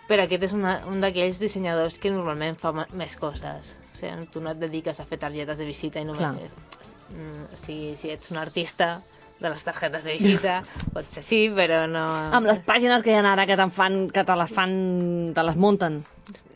però 0.06 0.24
aquest 0.24 0.42
és 0.42 0.52
una, 0.52 0.82
un 0.86 1.00
d'aquells 1.00 1.38
dissenyadors 1.40 1.98
que 1.98 2.10
normalment 2.10 2.58
fa 2.60 2.70
més 2.92 3.16
coses. 3.16 3.76
O 3.94 3.96
sigui, 3.96 4.26
tu 4.30 4.40
no 4.42 4.50
et 4.50 4.58
dediques 4.58 5.00
a 5.00 5.06
fer 5.06 5.16
targetes 5.18 5.56
de 5.56 5.64
visita 5.64 5.98
i 6.00 6.04
només... 6.04 6.18
Clar. 6.52 7.16
Mm, 7.16 7.44
O 7.54 7.56
sigui, 7.56 7.96
si 7.96 8.10
ets 8.10 8.30
un 8.30 8.36
artista 8.36 9.00
de 9.41 9.50
les 9.50 9.64
targetes 9.67 10.05
de 10.07 10.12
visita, 10.14 10.61
pot 10.95 11.09
ser 11.11 11.23
sí, 11.26 11.43
però 11.53 11.85
no... 11.91 12.05
Amb 12.33 12.47
les 12.49 12.61
pàgines 12.64 13.03
que 13.05 13.12
hi 13.12 13.19
ha 13.19 13.25
ara 13.35 13.45
que 13.47 13.57
fan, 13.71 14.09
que 14.14 14.25
te 14.25 14.37
les 14.41 14.53
fan, 14.55 15.33
te 15.35 15.43
les 15.45 15.57
munten. 15.57 16.05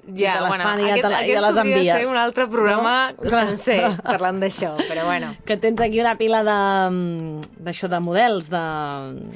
ja, 0.08 0.38
te 0.38 0.40
les 0.40 0.48
bueno, 0.48 0.64
fan 0.64 0.80
i 0.80 0.84
ja 0.86 0.92
aquest, 0.94 1.02
te 1.04 1.08
la- 1.12 1.18
i 1.20 1.24
aquest 1.24 1.34
ja 1.34 1.40
les 1.44 1.56
envies. 1.60 1.92
ser 1.92 2.06
un 2.08 2.16
altre 2.16 2.46
programa 2.48 3.12
No? 3.18 3.28
sencer 3.28 3.90
parlant 4.06 4.38
d'això, 4.40 4.70
però 4.88 5.04
bueno. 5.04 5.34
Que 5.44 5.58
tens 5.60 5.80
aquí 5.84 6.00
una 6.00 6.14
pila 6.16 6.40
de 6.46 6.58
d'això, 7.58 7.88
de 7.92 8.00
models, 8.00 8.48
de... 8.48 8.62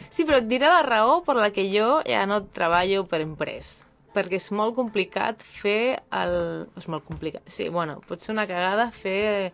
Sí, 0.08 0.24
però 0.24 0.38
et 0.40 0.48
diré 0.48 0.70
la 0.70 0.80
raó 0.86 1.20
per 1.26 1.36
la 1.36 1.50
que 1.52 1.66
jo 1.68 2.00
ja 2.08 2.24
no 2.26 2.44
treballo 2.46 3.04
per 3.10 3.20
emprès. 3.20 3.82
Perquè 4.14 4.36
és 4.40 4.50
molt 4.52 4.74
complicat 4.76 5.40
fer 5.42 5.98
el... 6.12 6.66
És 6.76 6.88
molt 6.88 7.04
complicat, 7.04 7.42
sí, 7.48 7.68
bueno, 7.72 8.00
pot 8.08 8.20
ser 8.20 8.32
una 8.34 8.46
cagada 8.46 8.90
fer 8.92 9.52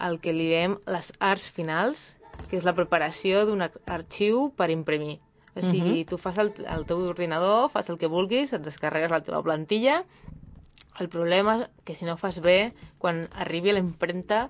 el 0.00 0.18
que 0.20 0.32
li 0.32 0.46
diem 0.48 0.78
les 0.88 1.10
arts 1.20 1.48
finals, 1.52 2.16
que 2.50 2.56
és 2.58 2.64
la 2.64 2.74
preparació 2.74 3.44
d'un 3.46 3.62
ar- 3.62 3.80
arxiu 3.86 4.50
per 4.56 4.70
imprimir. 4.70 5.20
O 5.54 5.62
sigui, 5.62 6.04
tu 6.04 6.18
fas 6.18 6.36
el, 6.42 6.52
el 6.66 6.82
teu 6.84 6.98
ordinador, 7.06 7.68
fas 7.70 7.88
el 7.88 7.96
que 7.98 8.08
vulguis, 8.10 8.52
et 8.52 8.62
descarregues 8.62 9.10
la 9.10 9.22
teva 9.22 9.42
plantilla, 9.42 10.04
El 11.00 11.08
problema 11.10 11.56
és 11.58 11.68
que 11.84 11.94
si 11.98 12.04
no 12.06 12.16
fas 12.16 12.36
bé, 12.38 12.72
quan 13.02 13.24
arribi 13.42 13.70
a 13.70 13.74
l'impremta 13.74 14.44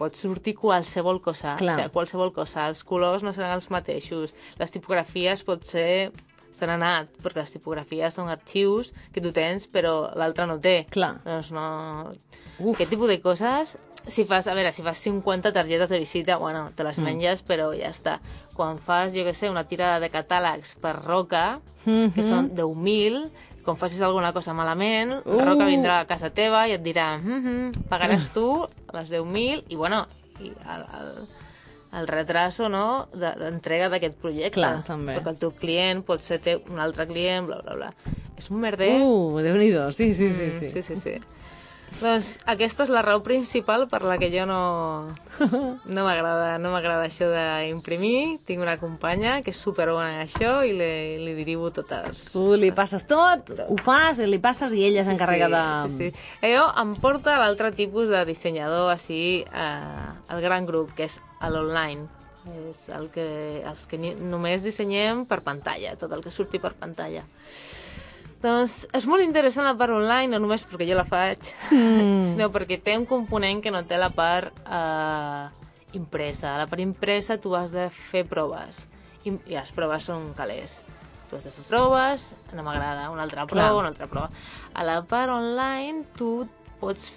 pot 0.00 0.16
sortir 0.16 0.54
qualsevol 0.56 1.20
cosa. 1.20 1.56
Clar. 1.60 1.74
O 1.74 1.76
sigui, 1.82 1.92
qualsevol 1.92 2.32
cosa. 2.32 2.68
Els 2.72 2.80
colors 2.88 3.22
no 3.22 3.34
seran 3.36 3.52
els 3.52 3.68
mateixos. 3.68 4.32
Les 4.56 4.72
tipografies 4.72 5.44
potser 6.54 6.68
s'han 6.68 6.74
anat, 6.80 7.10
perquè 7.22 7.42
les 7.42 7.52
tipografies 7.52 8.14
són 8.14 8.30
arxius 8.30 8.92
que 9.12 9.20
tu 9.20 9.32
tens 9.32 9.66
però 9.66 10.14
l'altre 10.16 10.46
no 10.46 10.58
té. 10.60 10.86
Clar. 10.90 11.20
Doncs 11.24 11.50
no... 11.52 12.12
Uf. 12.60 12.76
Aquest 12.76 12.90
tipus 12.90 13.08
de 13.08 13.20
coses, 13.20 13.76
si 14.06 14.24
fas, 14.24 14.46
a 14.46 14.54
veure, 14.54 14.72
si 14.72 14.82
fas 14.82 14.98
50 14.98 15.52
targetes 15.52 15.90
de 15.90 15.98
visita, 15.98 16.36
bueno, 16.38 16.70
te 16.76 16.84
les 16.84 17.00
menges, 17.02 17.42
però 17.42 17.72
ja 17.74 17.90
està. 17.90 18.20
Quan 18.54 18.78
fas, 18.78 19.14
jo 19.14 19.24
què 19.26 19.34
sé, 19.34 19.50
una 19.50 19.64
tirada 19.66 19.98
de 19.98 20.10
catàlegs 20.12 20.76
per 20.78 20.94
Roca, 21.00 21.60
que 21.84 22.22
són 22.22 22.52
10.000, 22.54 23.24
quan 23.64 23.80
facis 23.80 24.02
alguna 24.04 24.32
cosa 24.32 24.54
malament, 24.54 25.16
Uh. 25.24 25.38
la 25.40 25.48
Roca 25.48 25.66
vindrà 25.66 26.02
a 26.02 26.06
casa 26.06 26.30
teva 26.30 26.66
i 26.68 26.76
et 26.76 26.82
dirà 26.84 27.18
mm 27.18 27.40
-hmm, 27.40 27.88
pagaràs 27.88 28.30
tu 28.32 28.68
les 28.92 29.10
10.000 29.10 29.64
i, 29.68 29.74
bueno, 29.74 30.06
i 30.38 30.52
el, 30.52 30.84
el, 31.00 31.26
el 31.98 32.08
retraso 32.08 32.68
no, 32.68 33.08
de- 33.14 33.34
d'entrega 33.40 33.88
d'aquest 33.92 34.16
projecte. 34.20 34.58
Clar, 34.60 34.82
també. 34.86 35.16
Perquè 35.18 35.34
el 35.34 35.38
teu 35.42 35.52
client 35.54 36.02
pot 36.06 36.20
ser 36.24 36.40
teu, 36.44 36.62
un 36.72 36.80
altre 36.82 37.06
client, 37.10 37.46
bla, 37.46 37.60
bla, 37.62 37.74
bla. 37.78 37.92
És 38.36 38.50
un 38.50 38.58
merder. 38.60 38.96
Uh, 39.00 39.38
Déu-n'hi-do, 39.44 39.90
sí, 39.92 40.12
sí, 40.14 40.32
sí. 40.32 40.50
Mm, 40.50 40.58
sí. 40.58 40.70
sí, 40.70 40.82
sí, 40.82 40.96
sí. 40.96 41.16
Doncs 42.00 42.40
aquesta 42.50 42.82
és 42.82 42.90
la 42.90 43.04
raó 43.06 43.20
principal 43.22 43.84
per 43.86 44.00
la 44.02 44.16
que 44.18 44.26
jo 44.32 44.42
no, 44.50 45.14
no 45.38 46.02
m'agrada 46.02 46.56
no 46.58 46.72
m'agrada 46.72 47.04
això 47.06 47.28
d'imprimir. 47.30 48.40
Tinc 48.48 48.64
una 48.64 48.74
companya 48.80 49.36
que 49.46 49.52
és 49.54 49.60
superbona 49.62 50.16
en 50.16 50.24
això 50.24 50.56
i 50.66 50.72
li, 50.74 50.88
li 51.22 51.34
derivo 51.38 51.70
totes. 51.70 52.24
Tu 52.34 52.42
li 52.58 52.72
passes 52.74 53.06
tot, 53.06 53.52
ho 53.68 53.76
fas, 53.78 54.18
i 54.18 54.26
li 54.26 54.40
passes 54.42 54.74
i 54.74 54.82
ella 54.88 55.04
s'encarrega 55.06 55.46
de... 55.52 55.62
Sí, 55.94 56.10
sí. 56.10 56.26
Allò 56.42 56.66
em 56.82 56.96
porta 56.98 57.38
l'altre 57.38 57.70
tipus 57.78 58.10
de 58.10 58.24
dissenyador 58.26 58.90
així, 58.90 59.44
eh, 59.46 60.34
el 60.34 60.42
gran 60.42 60.66
grup, 60.66 60.90
que 60.98 61.06
és 61.06 61.20
a 61.44 61.52
l'online. 61.52 62.08
És 62.68 62.90
el 62.92 63.08
que, 63.12 63.24
els 63.64 63.86
que 63.88 63.96
ni, 63.96 64.12
només 64.20 64.64
dissenyem 64.64 65.24
per 65.28 65.40
pantalla, 65.46 65.94
tot 65.96 66.12
el 66.12 66.20
que 66.24 66.32
surti 66.32 66.60
per 66.60 66.74
pantalla. 66.76 67.24
Doncs 68.44 68.82
és 68.92 69.06
molt 69.08 69.24
interessant 69.24 69.64
la 69.64 69.76
part 69.78 69.94
online, 69.96 70.28
no 70.34 70.42
només 70.42 70.66
perquè 70.68 70.84
jo 70.90 70.98
la 70.98 71.06
faig, 71.08 71.48
mm. 71.72 72.18
sinó 72.34 72.50
perquè 72.52 72.76
té 72.84 72.98
un 73.00 73.06
component 73.08 73.62
que 73.64 73.72
no 73.72 73.80
té 73.88 73.96
la 73.96 74.10
part 74.12 74.60
eh, 74.68 75.46
impresa. 75.96 76.52
A 76.52 76.58
la 76.60 76.66
part 76.68 76.84
impresa 76.84 77.38
tu 77.40 77.54
has 77.56 77.72
de 77.72 77.86
fer 77.88 78.26
proves, 78.28 78.82
i, 79.24 79.32
i 79.32 79.56
les 79.56 79.72
proves 79.72 80.10
són 80.10 80.34
calés. 80.36 80.82
Tu 81.30 81.38
has 81.38 81.48
de 81.48 81.54
fer 81.54 81.64
proves, 81.70 82.34
no 82.52 82.66
m'agrada, 82.66 83.08
una 83.14 83.24
altra 83.24 83.46
prova, 83.48 83.70
Clar. 83.70 83.80
una 83.80 83.92
altra 83.94 84.10
prova. 84.12 84.28
A 84.76 84.84
la 84.84 85.00
part 85.08 85.32
online 85.32 86.04
tu 86.18 86.44
pots 86.84 87.10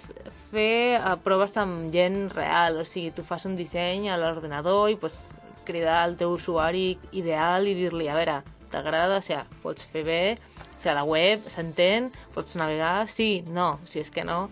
fer 0.48 0.98
uh, 0.98 1.16
proves 1.20 1.56
amb 1.60 1.90
gent 1.92 2.28
real, 2.32 2.80
o 2.80 2.86
sigui, 2.88 3.12
tu 3.12 3.24
fas 3.26 3.44
un 3.48 3.56
disseny 3.58 4.08
a 4.08 4.16
l'ordenador 4.20 4.88
i 4.92 4.96
pots 5.00 5.26
cridar 5.68 6.00
al 6.00 6.16
teu 6.16 6.32
usuari 6.32 6.94
ideal 7.12 7.68
i 7.68 7.74
dir-li, 7.76 8.08
a 8.08 8.16
veure, 8.16 8.38
t'agrada, 8.72 9.20
o 9.20 9.24
sigui, 9.24 9.60
pots 9.64 9.84
fer 9.92 10.04
bé, 10.08 10.22
o 10.38 10.78
sigui, 10.78 10.92
a 10.94 10.98
la 11.02 11.04
web 11.04 11.48
s'entén, 11.52 12.08
pots 12.34 12.56
navegar, 12.56 13.08
sí, 13.12 13.44
no, 13.52 13.74
si 13.84 14.00
és 14.00 14.12
que 14.14 14.24
no, 14.24 14.46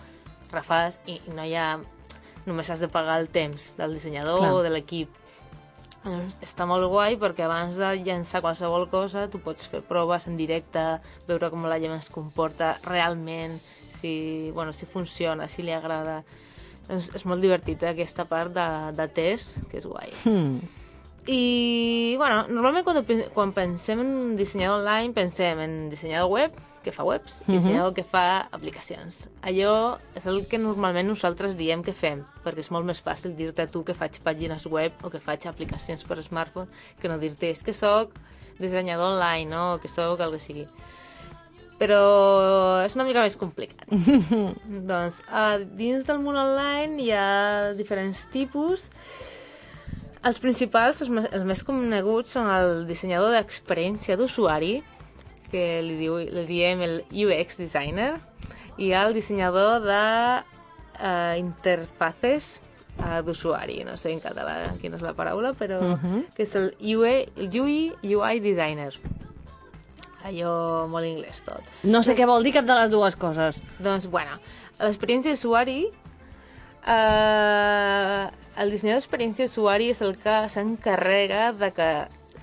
refàs 0.52 1.00
i 1.08 1.20
no 1.32 1.44
hi 1.46 1.56
ha... 1.56 1.76
Només 2.46 2.68
has 2.70 2.78
de 2.78 2.86
pagar 2.86 3.16
el 3.18 3.24
temps 3.34 3.72
del 3.74 3.96
dissenyador 3.96 4.36
Clar. 4.38 4.50
o 4.54 4.58
de 4.62 4.68
l'equip. 4.70 5.10
Doncs 6.06 6.36
Està 6.44 6.66
molt 6.68 6.86
guai 6.90 7.16
perquè 7.18 7.46
abans 7.46 7.76
de 7.78 7.90
llançar 8.06 8.42
qualsevol 8.44 8.86
cosa 8.92 9.26
tu 9.30 9.40
pots 9.42 9.66
fer 9.70 9.82
proves 9.86 10.28
en 10.30 10.36
directe, 10.38 10.82
veure 11.26 11.50
com 11.50 11.66
la 11.66 11.80
gent 11.82 11.96
es 11.96 12.10
comporta 12.14 12.76
realment, 12.86 13.58
si, 13.90 14.52
bueno, 14.54 14.72
si 14.72 14.86
funciona, 14.86 15.48
si 15.50 15.66
li 15.66 15.74
agrada. 15.74 16.20
Doncs 16.86 17.10
és 17.18 17.26
molt 17.26 17.42
divertit 17.42 17.82
eh, 17.82 17.90
aquesta 17.90 18.26
part 18.30 18.54
de, 18.54 18.66
de 18.94 19.08
test, 19.10 19.58
que 19.70 19.80
és 19.80 19.88
guai. 19.90 20.12
Hmm. 20.22 20.60
I, 21.26 22.14
bueno, 22.20 22.44
normalment 22.46 22.86
quan, 22.86 23.02
quan 23.34 23.52
pensem 23.56 23.98
en 24.04 24.12
dissenyador 24.38 24.84
online 24.84 25.14
pensem 25.16 25.58
en 25.64 25.74
dissenyador 25.90 26.30
web, 26.30 26.60
que 26.86 26.94
fa 26.94 27.04
webs, 27.06 27.40
i 27.46 27.56
dissenyador 27.56 27.92
que 27.96 28.04
fa 28.06 28.46
aplicacions. 28.54 29.24
Allò 29.46 29.96
és 30.18 30.28
el 30.30 30.44
que 30.50 30.60
normalment 30.62 31.10
nosaltres 31.10 31.58
diem 31.58 31.82
que 31.86 31.94
fem, 31.96 32.22
perquè 32.44 32.62
és 32.62 32.70
molt 32.74 32.86
més 32.86 33.02
fàcil 33.02 33.34
dir-te 33.38 33.66
a 33.66 33.70
tu 33.70 33.82
que 33.86 33.96
faig 33.96 34.20
pàgines 34.24 34.68
web 34.70 34.94
o 35.02 35.10
que 35.10 35.22
faig 35.22 35.48
aplicacions 35.50 36.06
per 36.06 36.22
smartphone 36.22 36.70
que 37.02 37.10
no 37.10 37.18
dir-te 37.18 37.50
és 37.50 37.64
que 37.66 37.74
sóc 37.74 38.14
dissenyador 38.60 39.16
online, 39.16 39.50
no? 39.50 39.74
o 39.74 39.80
que 39.82 39.90
sóc 39.90 40.22
el 40.22 40.36
que 40.36 40.42
sigui. 40.42 40.66
Però 41.76 42.00
és 42.86 42.94
una 42.96 43.04
mica 43.04 43.24
més 43.24 43.36
complicat. 43.36 43.90
doncs, 44.90 45.20
uh, 45.28 45.60
dins 45.76 46.06
del 46.08 46.22
món 46.24 46.38
online 46.40 47.02
hi 47.02 47.10
ha 47.12 47.72
diferents 47.76 48.24
tipus. 48.32 48.88
Els 50.26 50.40
principals, 50.42 51.02
els 51.04 51.44
més 51.46 51.62
coneguts, 51.62 52.32
són 52.34 52.48
el 52.50 52.86
dissenyador 52.88 53.34
d'experiència 53.36 54.16
d'usuari, 54.18 54.78
que 55.50 55.80
li, 55.82 55.96
diu, 56.00 56.18
li 56.18 56.44
diem 56.48 56.82
el 56.86 56.96
UX 57.10 57.60
designer, 57.60 58.14
i 58.76 58.92
el 58.92 59.14
dissenyador 59.16 59.80
de 59.84 60.04
uh, 60.42 61.34
interfaces 61.40 62.56
uh, 63.00 63.20
d'usuari, 63.24 63.82
no 63.88 63.96
sé 64.00 64.12
en 64.12 64.20
català 64.24 64.58
quina 64.80 64.98
és 64.98 65.04
la 65.04 65.14
paraula, 65.16 65.54
però 65.56 65.80
uh 65.80 65.94
-huh. 65.96 66.24
que 66.34 66.42
és 66.42 66.54
el 66.54 66.74
UI, 66.80 67.28
el 67.36 67.60
UI, 67.60 67.92
UI 68.02 68.40
designer. 68.40 68.92
Allò 70.26 70.86
molt 70.88 71.06
anglès 71.06 71.42
tot. 71.44 71.62
No 71.84 72.02
sé 72.02 72.14
què 72.14 72.26
vol 72.26 72.42
dir 72.42 72.52
cap 72.52 72.64
de 72.64 72.74
les 72.74 72.90
dues 72.90 73.16
coses. 73.16 73.60
Doncs, 73.78 74.08
bueno, 74.10 74.40
l'experiència 74.80 75.32
d'usuari... 75.32 75.90
Eh, 76.86 78.26
el 78.56 78.70
dissenyador 78.70 79.00
d'experiència 79.02 79.46
d'usuari 79.46 79.90
és 79.90 80.00
el 80.02 80.16
que 80.16 80.48
s'encarrega 80.48 81.52
de 81.52 81.70
que 81.76 81.90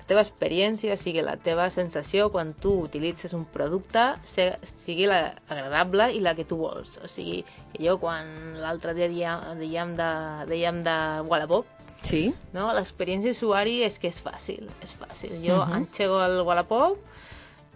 teva 0.08 0.22
experiència, 0.24 0.94
o 0.94 1.00
sigui, 1.00 1.22
la 1.24 1.36
teva 1.40 1.70
sensació 1.72 2.28
quan 2.32 2.52
tu 2.60 2.74
utilitzes 2.84 3.32
un 3.36 3.46
producte 3.48 4.02
sigui 4.24 5.08
la 5.08 5.34
agradable 5.48 6.10
i 6.12 6.20
la 6.24 6.34
que 6.36 6.44
tu 6.44 6.58
vols. 6.60 6.98
O 7.02 7.08
sigui, 7.08 7.42
que 7.72 7.84
jo 7.86 7.96
quan 8.02 8.58
l'altre 8.60 8.94
dia 8.94 9.38
dèiem, 9.60 9.94
de, 9.96 10.10
dèiem 10.50 10.82
de 10.84 10.98
Wallapop, 11.30 11.70
Sí? 12.04 12.34
no? 12.52 12.66
L'experiència 12.76 13.32
d'usuari 13.32 13.78
és 13.86 13.96
que 13.96 14.10
és 14.12 14.18
fàcil, 14.20 14.68
és 14.84 14.92
fàcil. 15.00 15.38
Jo 15.40 15.62
uh 15.62 15.64
-huh. 15.64 15.76
engego 15.78 16.20
el 16.20 16.42
Wallapop 16.44 16.98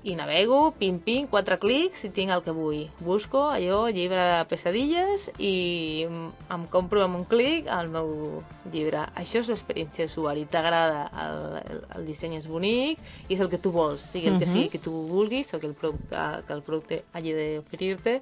i 0.06 0.14
navego, 0.14 0.70
pim, 0.78 1.00
pim, 1.02 1.26
quatre 1.26 1.56
clics 1.58 2.04
i 2.06 2.10
tinc 2.14 2.30
el 2.30 2.42
que 2.44 2.52
vull. 2.54 2.84
Busco 3.02 3.40
allò, 3.50 3.88
llibre 3.90 4.20
de 4.22 4.44
pesadilles 4.48 5.26
i 5.42 6.04
em- 6.06 6.30
em 6.54 6.66
compro 6.70 7.02
amb 7.02 7.16
un 7.18 7.24
clic 7.26 7.66
el 7.66 7.88
meu 7.92 8.42
llibre. 8.72 9.02
Això 9.18 9.42
és 9.42 9.48
l'experiència 9.50 10.06
d'usuari. 10.06 10.46
T'agrada, 10.46 11.08
el, 11.24 11.42
el, 11.74 11.82
el 11.98 12.06
disseny 12.06 12.36
és 12.38 12.46
bonic 12.46 13.02
i 13.28 13.34
és 13.34 13.40
el 13.42 13.50
que 13.50 13.58
tu 13.58 13.72
vols, 13.74 14.06
sigui 14.12 14.28
el 14.30 14.38
que 14.38 14.46
sigui 14.46 14.68
que 14.70 14.78
tu 14.78 14.92
vulguis 15.10 15.52
o 15.54 15.58
que 15.60 15.66
el 15.66 15.74
producte, 15.74 16.16
que 16.46 16.52
el 16.54 16.62
producte 16.62 17.02
hagi 17.12 17.34
d'oferir-te. 17.34 18.20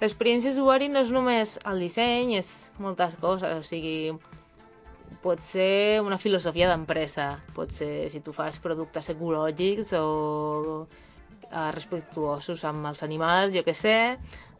L'experiència 0.00 0.50
d'usuari 0.52 0.90
no 0.92 1.00
és 1.00 1.10
només 1.14 1.58
el 1.64 1.78
disseny, 1.80 2.34
és 2.36 2.70
moltes 2.78 3.14
coses, 3.16 3.48
o 3.56 3.62
sigui, 3.64 4.12
pot 5.26 5.42
ser 5.42 6.00
una 6.06 6.20
filosofia 6.22 6.68
d'empresa, 6.70 7.40
pot 7.56 7.72
ser 7.74 8.06
si 8.12 8.20
tu 8.22 8.30
fas 8.36 8.60
productes 8.62 9.10
ecològics 9.10 9.90
o 9.98 10.86
eh, 10.86 11.70
respectuosos 11.74 12.62
amb 12.68 12.86
els 12.92 13.02
animals, 13.02 13.56
jo 13.56 13.64
què 13.66 13.74
sé, 13.74 13.96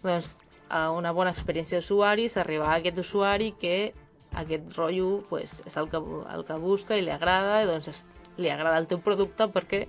doncs 0.02 0.32
eh, 0.34 0.88
una 0.90 1.14
bona 1.14 1.30
experiència 1.30 1.78
d'usuari 1.78 2.26
arribar 2.42 2.72
a 2.72 2.80
aquest 2.80 2.98
usuari 3.04 3.52
que 3.60 3.76
aquest 4.42 4.74
rotllo 4.74 5.22
pues, 5.30 5.60
és 5.70 5.78
el 5.78 5.86
que, 5.92 6.02
el 6.34 6.42
que 6.48 6.58
busca 6.58 6.98
i 6.98 7.06
li 7.06 7.14
agrada, 7.14 7.62
i 7.62 7.70
doncs 7.70 7.92
es, 7.92 8.02
li 8.42 8.50
agrada 8.50 8.82
el 8.82 8.90
teu 8.90 8.98
producte 8.98 9.46
perquè 9.54 9.86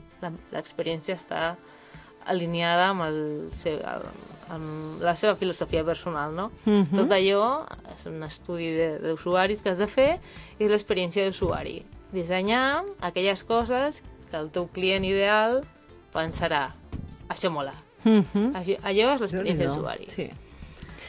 l'experiència 0.53 1.17
està 1.17 1.55
alineada 2.29 2.91
amb, 2.91 3.07
el 3.07 3.19
seu, 3.55 3.81
amb 4.49 5.01
la 5.03 5.15
seva 5.15 5.35
filosofia 5.35 5.83
personal, 5.85 6.33
no? 6.35 6.51
Mhm. 6.65 6.95
Tot 6.95 7.11
allò 7.11 7.65
és 7.95 8.05
un 8.05 8.23
estudi 8.23 8.71
de- 8.75 8.99
d'usuaris 8.99 9.61
que 9.61 9.69
has 9.69 9.77
de 9.77 9.87
fer 9.87 10.19
i 10.59 10.63
és 10.65 10.71
l'experiència 10.71 11.25
d'usuari. 11.25 11.83
Dissenyar 12.11 12.83
aquelles 13.01 13.43
coses 13.43 14.03
que 14.31 14.37
el 14.37 14.49
teu 14.49 14.67
client 14.67 15.03
ideal 15.05 15.63
pensarà 16.13 16.71
això 17.29 17.49
mola. 17.51 17.73
Mhm. 18.03 18.53
Això, 18.55 18.79
allò 18.83 19.15
és 19.15 19.21
l'experiència 19.21 19.67
d'usuari. 19.67 20.07
Sí. 20.09 20.29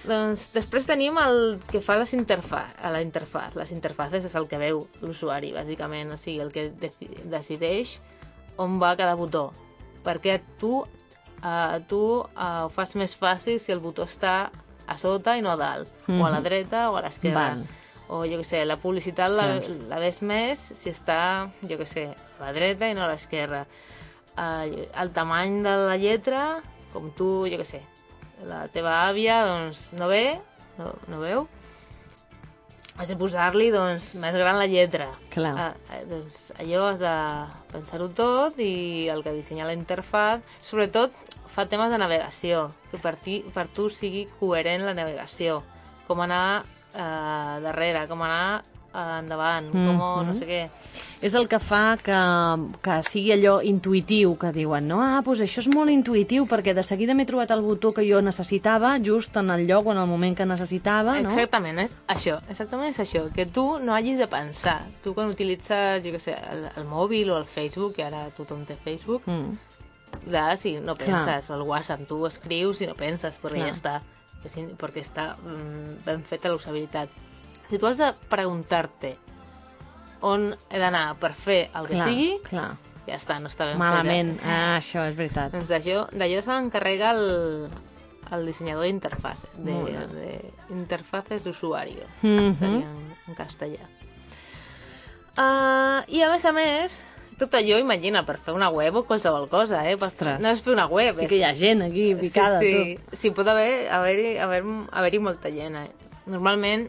Doncs 0.09 0.51
després 0.55 0.87
tenim 0.87 1.18
el 1.20 1.59
que 1.70 1.81
fa 1.85 1.96
les 1.98 2.12
interfaz, 2.14 2.70
a 2.83 2.90
la 2.90 3.03
interfaz. 3.03 3.55
Les 3.59 3.72
interfaces 3.72 4.24
és 4.24 4.35
el 4.38 4.46
que 4.48 4.57
veu 4.59 4.87
l'usuari, 5.03 5.53
bàsicament, 5.53 6.12
o 6.14 6.16
sigui, 6.16 6.40
el 6.40 6.53
que 6.53 6.70
deci- 6.72 7.11
decideix 7.29 7.98
on 8.57 8.79
va 8.81 8.96
cada 8.96 9.14
botó. 9.14 9.53
Perquè 10.05 10.40
tu, 10.59 10.87
uh, 11.42 11.79
tu 11.88 12.01
uh, 12.22 12.66
ho 12.66 12.70
fas 12.72 12.94
més 12.98 13.14
fàcil 13.16 13.59
si 13.62 13.74
el 13.74 13.83
botó 13.85 14.07
està 14.09 14.51
a 14.88 14.96
sota 14.96 15.37
i 15.37 15.44
no 15.44 15.53
a 15.53 15.59
dalt, 15.61 15.90
o 16.09 16.24
a 16.24 16.31
la 16.33 16.40
dreta 16.40 16.88
o 16.92 16.96
a 16.96 17.05
l'esquerra. 17.05 17.51
O 18.09 18.22
jo 18.24 18.38
què 18.40 18.46
sé, 18.46 18.62
la 18.64 18.79
publicitat 18.81 19.29
la, 19.29 19.59
la 19.90 19.98
ves 20.01 20.22
més 20.24 20.62
si 20.79 20.88
està, 20.88 21.51
jo 21.61 21.77
què 21.77 21.87
sé, 21.88 22.07
a 22.38 22.46
la 22.46 22.55
dreta 22.57 22.88
i 22.88 22.96
no 22.96 23.05
a 23.05 23.11
l'esquerra. 23.11 23.66
Uh, 24.38 24.87
el 25.03 25.12
tamany 25.12 25.61
de 25.66 25.74
la 25.90 25.98
lletra, 26.01 26.62
com 26.94 27.11
tu, 27.18 27.44
jo 27.53 27.59
què 27.61 27.66
sé, 27.68 27.83
la 28.48 28.64
teva 28.72 29.03
àvia 29.09 29.42
doncs, 29.44 29.90
no 29.98 30.09
ve, 30.09 30.38
no, 30.79 30.94
no 31.11 31.20
veu, 31.20 31.44
has 32.98 33.12
de 33.12 33.16
posar-li 33.18 33.68
doncs, 33.70 34.11
més 34.18 34.34
gran 34.34 34.58
la 34.58 34.66
lletra. 34.66 35.06
Clar. 35.30 35.54
Ah, 35.54 35.72
eh, 35.94 36.02
doncs 36.11 36.50
allò 36.58 36.88
has 36.90 37.02
de 37.02 37.14
pensar-ho 37.70 38.08
tot 38.11 38.58
i 38.58 39.06
el 39.12 39.22
que 39.22 39.37
dissenya 39.37 39.68
la 39.68 39.76
interfaz, 39.76 40.42
sobretot 40.66 41.14
fa 41.46 41.68
temes 41.70 41.94
de 41.94 42.00
navegació, 42.02 42.66
que 42.90 42.98
per, 43.02 43.14
ti, 43.22 43.40
per 43.54 43.68
tu 43.70 43.87
sigui 43.90 44.26
coherent 44.40 44.84
la 44.87 44.96
navegació, 44.98 45.62
com 46.11 46.24
anar 46.26 46.64
eh, 46.92 47.54
darrere, 47.64 48.08
com 48.11 48.26
anar 48.26 48.64
eh, 48.98 49.18
endavant, 49.20 49.70
com 49.70 49.78
Mhm. 49.94 50.26
no 50.26 50.34
sé 50.34 50.46
què. 50.46 50.68
És 51.20 51.34
el 51.34 51.48
que 51.48 51.58
fa 51.58 51.96
que, 51.96 52.16
que 52.80 53.02
sigui 53.02 53.32
allò 53.32 53.56
intuïtiu, 53.62 54.37
que 54.38 54.52
diuen, 54.52 54.87
no? 54.87 55.00
Ah, 55.02 55.20
doncs 55.24 55.40
això 55.40 55.58
és 55.64 55.68
molt 55.74 55.90
intuïtiu, 55.90 56.46
perquè 56.46 56.74
de 56.74 56.82
seguida 56.87 57.14
m'he 57.14 57.26
trobat 57.26 57.50
el 57.50 57.61
botó 57.62 57.92
que 57.92 58.04
jo 58.08 58.20
necessitava, 58.22 58.98
just 59.02 59.37
en 59.37 59.50
el 59.50 59.66
lloc 59.66 59.87
o 59.87 59.92
en 59.92 59.98
el 59.98 60.06
moment 60.06 60.37
que 60.37 60.46
necessitava, 60.46 61.14
no? 61.20 61.28
Exactament, 61.28 61.78
és 61.80 61.96
això, 62.06 62.38
exactament 62.48 62.90
és 62.90 63.00
això, 63.00 63.32
que 63.32 63.46
tu 63.46 63.78
no 63.80 63.94
hagis 63.94 64.18
de 64.18 64.28
pensar. 64.28 64.84
Tu 65.02 65.12
quan 65.14 65.28
utilitzes, 65.28 66.04
jo 66.04 66.12
què 66.14 66.20
sé, 66.20 66.37
el, 66.52 66.68
el 66.76 66.84
mòbil 66.87 67.30
o 67.30 67.38
el 67.38 67.46
Facebook, 67.46 67.94
que 67.96 68.04
ara 68.04 68.28
tothom 68.37 68.64
té 68.64 68.76
Facebook, 68.76 69.22
Mm. 69.26 69.58
clar, 70.30 70.56
si 70.56 70.78
no 70.80 70.94
Clar. 70.94 71.08
penses, 71.24 71.50
el 71.50 71.62
WhatsApp 71.62 72.06
tu 72.06 72.24
escrius 72.26 72.80
i 72.80 72.87
no 72.87 72.94
penses, 72.94 73.40
perquè 73.42 73.56
Clar. 73.64 73.66
ja 73.66 73.72
està, 73.74 74.02
perquè 74.78 75.02
està 75.02 75.34
mm, 75.37 76.04
ben 76.06 76.22
feta 76.22 76.48
la 76.48 76.54
usabilitat. 76.54 77.08
Si 77.70 77.78
tu 77.78 77.87
has 77.87 77.98
de 78.00 78.12
preguntar-te 78.31 79.16
on 80.26 80.48
he 80.70 80.78
d'anar 80.81 81.14
per 81.20 81.33
fer 81.37 81.68
el 81.78 81.87
que 81.87 81.94
Clar, 81.98 82.07
sigui, 82.09 82.31
clar. 82.48 82.70
ja 83.07 83.14
està, 83.20 83.37
no 83.40 83.48
està 83.52 83.66
ben 83.70 83.78
Malament. 83.78 84.33
feta. 84.35 84.54
Ah, 84.54 84.78
això 84.81 85.04
és 85.09 85.14
veritat. 85.16 85.52
Doncs 85.52 85.68
d'allò 85.68 86.40
se 86.42 86.50
n'encarrega 86.50 87.12
el, 87.14 87.68
el 88.33 88.46
dissenyador 88.48 88.85
d'interfaces, 88.88 89.50
de, 89.57 89.76
de 90.16 90.33
interfaces 90.74 91.44
d'usuari, 91.44 91.96
Mhm. 92.22 92.54
seria 92.59 92.88
en, 92.90 93.14
en 93.28 93.35
castellà. 93.38 93.87
Uh, 95.38 96.02
I 96.11 96.22
a 96.26 96.31
més 96.33 96.44
a 96.44 96.52
més, 96.52 96.96
tot 97.38 97.52
allò, 97.54 97.76
imagina, 97.78 98.24
per 98.26 98.38
fer 98.42 98.54
una 98.57 98.70
web 98.74 98.96
o 98.98 99.04
qualsevol 99.07 99.46
cosa, 99.48 99.85
eh? 99.87 99.94
Per, 99.96 100.09
Ostres. 100.09 100.40
no 100.42 100.50
és 100.50 100.62
fer 100.64 100.72
una 100.74 100.88
web, 100.90 101.14
Sí 101.14 101.26
és... 101.26 101.31
que 101.31 101.37
hi 101.38 101.44
ha 101.46 101.52
gent 101.54 101.85
aquí 101.87 102.09
picada, 102.18 102.59
sí, 102.59 102.72
sí. 102.72 102.98
Sí, 103.12 103.31
pot 103.31 103.46
haver-hi 103.46 103.87
haver 103.94 104.40
haver, 104.42 104.64
haver 104.90 105.20
molta 105.22 105.52
gent. 105.54 105.76
Eh? 105.76 105.92
Normalment, 106.26 106.88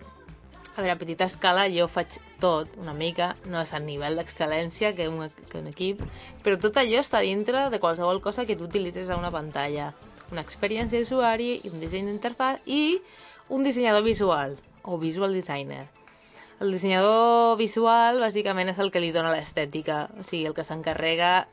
a 0.80 0.82
veure, 0.82 0.96
a 0.96 1.00
petita 1.00 1.28
escala 1.28 1.68
jo 1.68 1.88
faig 1.92 2.18
tot 2.40 2.78
una 2.80 2.94
mica, 2.96 3.34
no 3.52 3.60
és 3.62 3.74
a 3.76 3.82
nivell 3.84 4.16
d'excel·lència 4.20 4.94
que, 4.96 5.10
un, 5.12 5.28
que 5.52 5.60
un 5.60 5.68
equip, 5.68 6.02
però 6.46 6.58
tot 6.62 6.80
allò 6.80 7.04
està 7.04 7.22
dintre 7.26 7.68
de 7.74 7.82
qualsevol 7.84 8.22
cosa 8.24 8.48
que 8.48 8.56
tu 8.56 8.70
utilitzes 8.70 9.12
a 9.12 9.20
una 9.20 9.32
pantalla. 9.34 9.92
Una 10.32 10.46
experiència 10.46 11.02
d'usuari, 11.02 11.60
un 11.68 11.80
disseny 11.84 12.08
d'interfaz 12.08 12.64
i 12.66 13.00
un 13.50 13.66
dissenyador 13.66 14.06
visual 14.06 14.56
o 14.84 14.98
visual 15.02 15.36
designer. 15.36 15.88
El 16.60 16.72
dissenyador 16.76 17.58
visual, 17.60 18.20
bàsicament, 18.24 18.72
és 18.72 18.80
el 18.80 18.92
que 18.92 19.02
li 19.04 19.14
dona 19.16 19.32
l'estètica, 19.34 20.08
o 20.20 20.24
sigui, 20.28 20.46
el 20.48 20.56
que 20.56 20.68
s'encarrega 20.68 21.48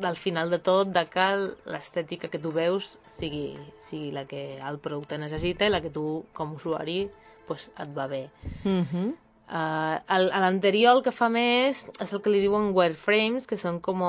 del 0.00 0.16
final 0.16 0.50
de 0.52 0.60
tot 0.62 0.92
de 0.94 1.04
que 1.10 1.26
l'estètica 1.68 2.30
que 2.30 2.38
tu 2.38 2.52
veus 2.54 2.94
sigui, 3.10 3.58
sigui 3.82 4.12
la 4.14 4.24
que 4.30 4.60
el 4.60 4.78
producte 4.78 5.18
necessita 5.18 5.66
i 5.66 5.72
la 5.72 5.82
que 5.84 5.90
tu, 5.92 6.22
com 6.32 6.54
usuari, 6.56 7.08
pues, 7.50 7.70
et 7.74 7.90
va 7.96 8.06
bé. 8.10 8.28
Mhm. 8.62 9.10
Uh, 9.50 9.98
el, 10.14 10.28
a 10.30 10.38
l'anterior 10.38 10.94
el 10.94 11.00
que 11.02 11.10
fa 11.10 11.26
més 11.26 11.82
és 11.98 12.12
el 12.14 12.20
que 12.22 12.30
li 12.30 12.38
diuen 12.44 12.70
wireframes, 12.76 13.50
que 13.50 13.58
són 13.58 13.82
com... 13.82 14.04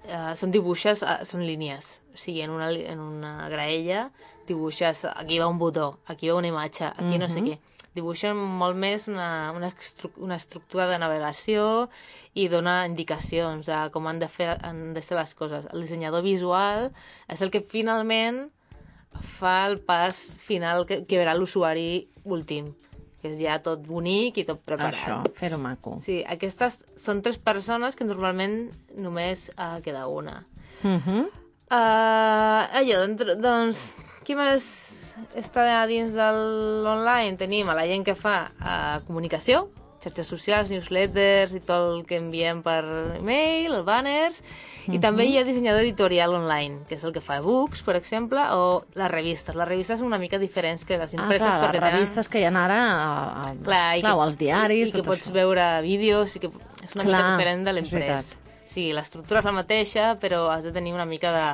Uh, 0.00 0.32
són 0.34 0.50
dibuixos, 0.50 1.04
uh, 1.06 1.20
són 1.28 1.44
línies. 1.46 2.00
O 2.10 2.18
sigui, 2.18 2.42
en 2.42 2.50
una, 2.50 2.72
en 2.74 2.98
una 2.98 3.34
graella 3.52 4.08
dibuixes, 4.48 5.04
aquí 5.14 5.38
va 5.38 5.46
un 5.46 5.60
botó, 5.60 6.00
aquí 6.10 6.28
va 6.28 6.40
una 6.40 6.50
imatge, 6.50 6.90
aquí 6.90 7.20
no 7.22 7.28
sé 7.30 7.44
què. 7.44 7.60
Dibuixen 7.94 8.34
molt 8.34 8.78
més 8.78 9.06
una, 9.10 9.52
una, 9.54 9.70
estru 9.70 10.10
una 10.22 10.36
estructura 10.38 10.88
de 10.90 10.98
navegació 11.02 11.88
i 12.34 12.48
dona 12.50 12.84
indicacions 12.86 13.66
de 13.70 13.78
com 13.94 14.06
han 14.10 14.18
de, 14.22 14.28
fer, 14.30 14.56
han 14.66 14.90
de 14.94 15.02
ser 15.02 15.18
les 15.18 15.34
coses. 15.38 15.66
El 15.70 15.86
dissenyador 15.86 16.26
visual 16.26 16.90
és 17.30 17.42
el 17.42 17.50
que 17.54 17.62
finalment 17.62 18.48
fa 19.20 19.66
el 19.68 19.80
pas 19.84 20.16
final 20.40 20.86
que, 20.86 21.02
que 21.06 21.18
verà 21.20 21.34
l'usuari 21.36 22.06
últim, 22.24 22.70
que 23.20 23.32
és 23.32 23.40
ja 23.42 23.58
tot 23.62 23.82
bonic 23.84 24.40
i 24.40 24.46
tot 24.48 24.62
preparat. 24.64 24.96
Això, 24.96 25.18
fer-ho 25.36 25.58
maco. 25.60 25.96
Sí, 26.00 26.20
aquestes 26.24 26.84
són 26.98 27.20
tres 27.24 27.40
persones 27.42 27.98
que 27.98 28.06
normalment 28.08 28.70
només 28.96 29.48
uh, 29.56 29.78
queda 29.84 30.06
una. 30.08 30.40
Mhm. 30.82 31.28
Uh, 31.70 32.62
allò, 32.80 33.02
dentro, 33.04 33.36
doncs, 33.38 34.00
qui 34.26 34.34
més 34.34 34.64
està 35.38 35.66
dins 35.86 36.16
de 36.16 36.30
l'online? 36.82 37.36
Tenim 37.38 37.68
a 37.70 37.76
la 37.78 37.86
gent 37.86 38.02
que 38.06 38.16
fa 38.18 38.40
uh, 38.48 38.96
comunicació, 39.06 39.68
xarxes 40.00 40.26
socials, 40.32 40.70
newsletters 40.72 41.52
i 41.54 41.60
tot 41.60 41.90
el 41.98 42.04
que 42.08 42.16
enviem 42.16 42.62
per 42.64 42.78
email, 43.18 43.74
els 43.76 43.84
banners, 43.84 44.38
i 44.88 44.98
també 44.98 45.26
hi 45.28 45.36
ha 45.36 45.44
dissenyador 45.44 45.82
editorial 45.84 46.32
online, 46.34 46.80
que 46.88 46.96
és 46.96 47.04
el 47.04 47.12
que 47.12 47.20
fa 47.20 47.36
e-books, 47.42 47.82
per 47.84 47.96
exemple, 47.98 48.40
o 48.56 48.82
les 48.96 49.10
revistes. 49.12 49.54
Les 49.54 49.68
revistes 49.68 50.00
són 50.00 50.08
una 50.08 50.18
mica 50.18 50.38
diferents 50.40 50.86
que 50.88 50.96
les 50.96 51.12
Ah, 51.14 51.20
impreses 51.20 51.44
clar, 51.46 51.58
les 51.58 51.66
perquè 51.68 51.78
tenen... 51.82 51.92
revistes 51.98 52.28
que 52.32 52.40
hi 52.40 52.44
ha 52.48 52.52
ara, 52.64 52.78
a, 52.80 53.40
a, 53.42 53.54
Clar, 53.62 53.98
i 53.98 54.00
clar, 54.00 54.14
que, 54.14 54.16
o 54.16 54.24
els 54.24 54.38
diaris, 54.40 54.86
i, 54.88 54.90
i 54.90 54.96
que 54.96 55.04
pots 55.06 55.26
això. 55.28 55.34
veure 55.36 55.66
vídeos 55.84 56.36
i 56.36 56.40
que 56.46 56.48
és 56.48 56.94
una 56.96 57.04
Clar, 57.04 57.10
mica 57.12 57.30
diferent 57.36 57.64
de 57.68 57.72
l'imprès. 57.76 58.38
Sí, 58.64 58.88
l'estructura 58.94 59.40
és 59.40 59.46
la 59.50 59.52
mateixa, 59.52 60.14
però 60.22 60.46
has 60.54 60.64
de 60.64 60.72
tenir 60.72 60.92
una 60.94 61.04
mica 61.04 61.32
de 61.34 61.46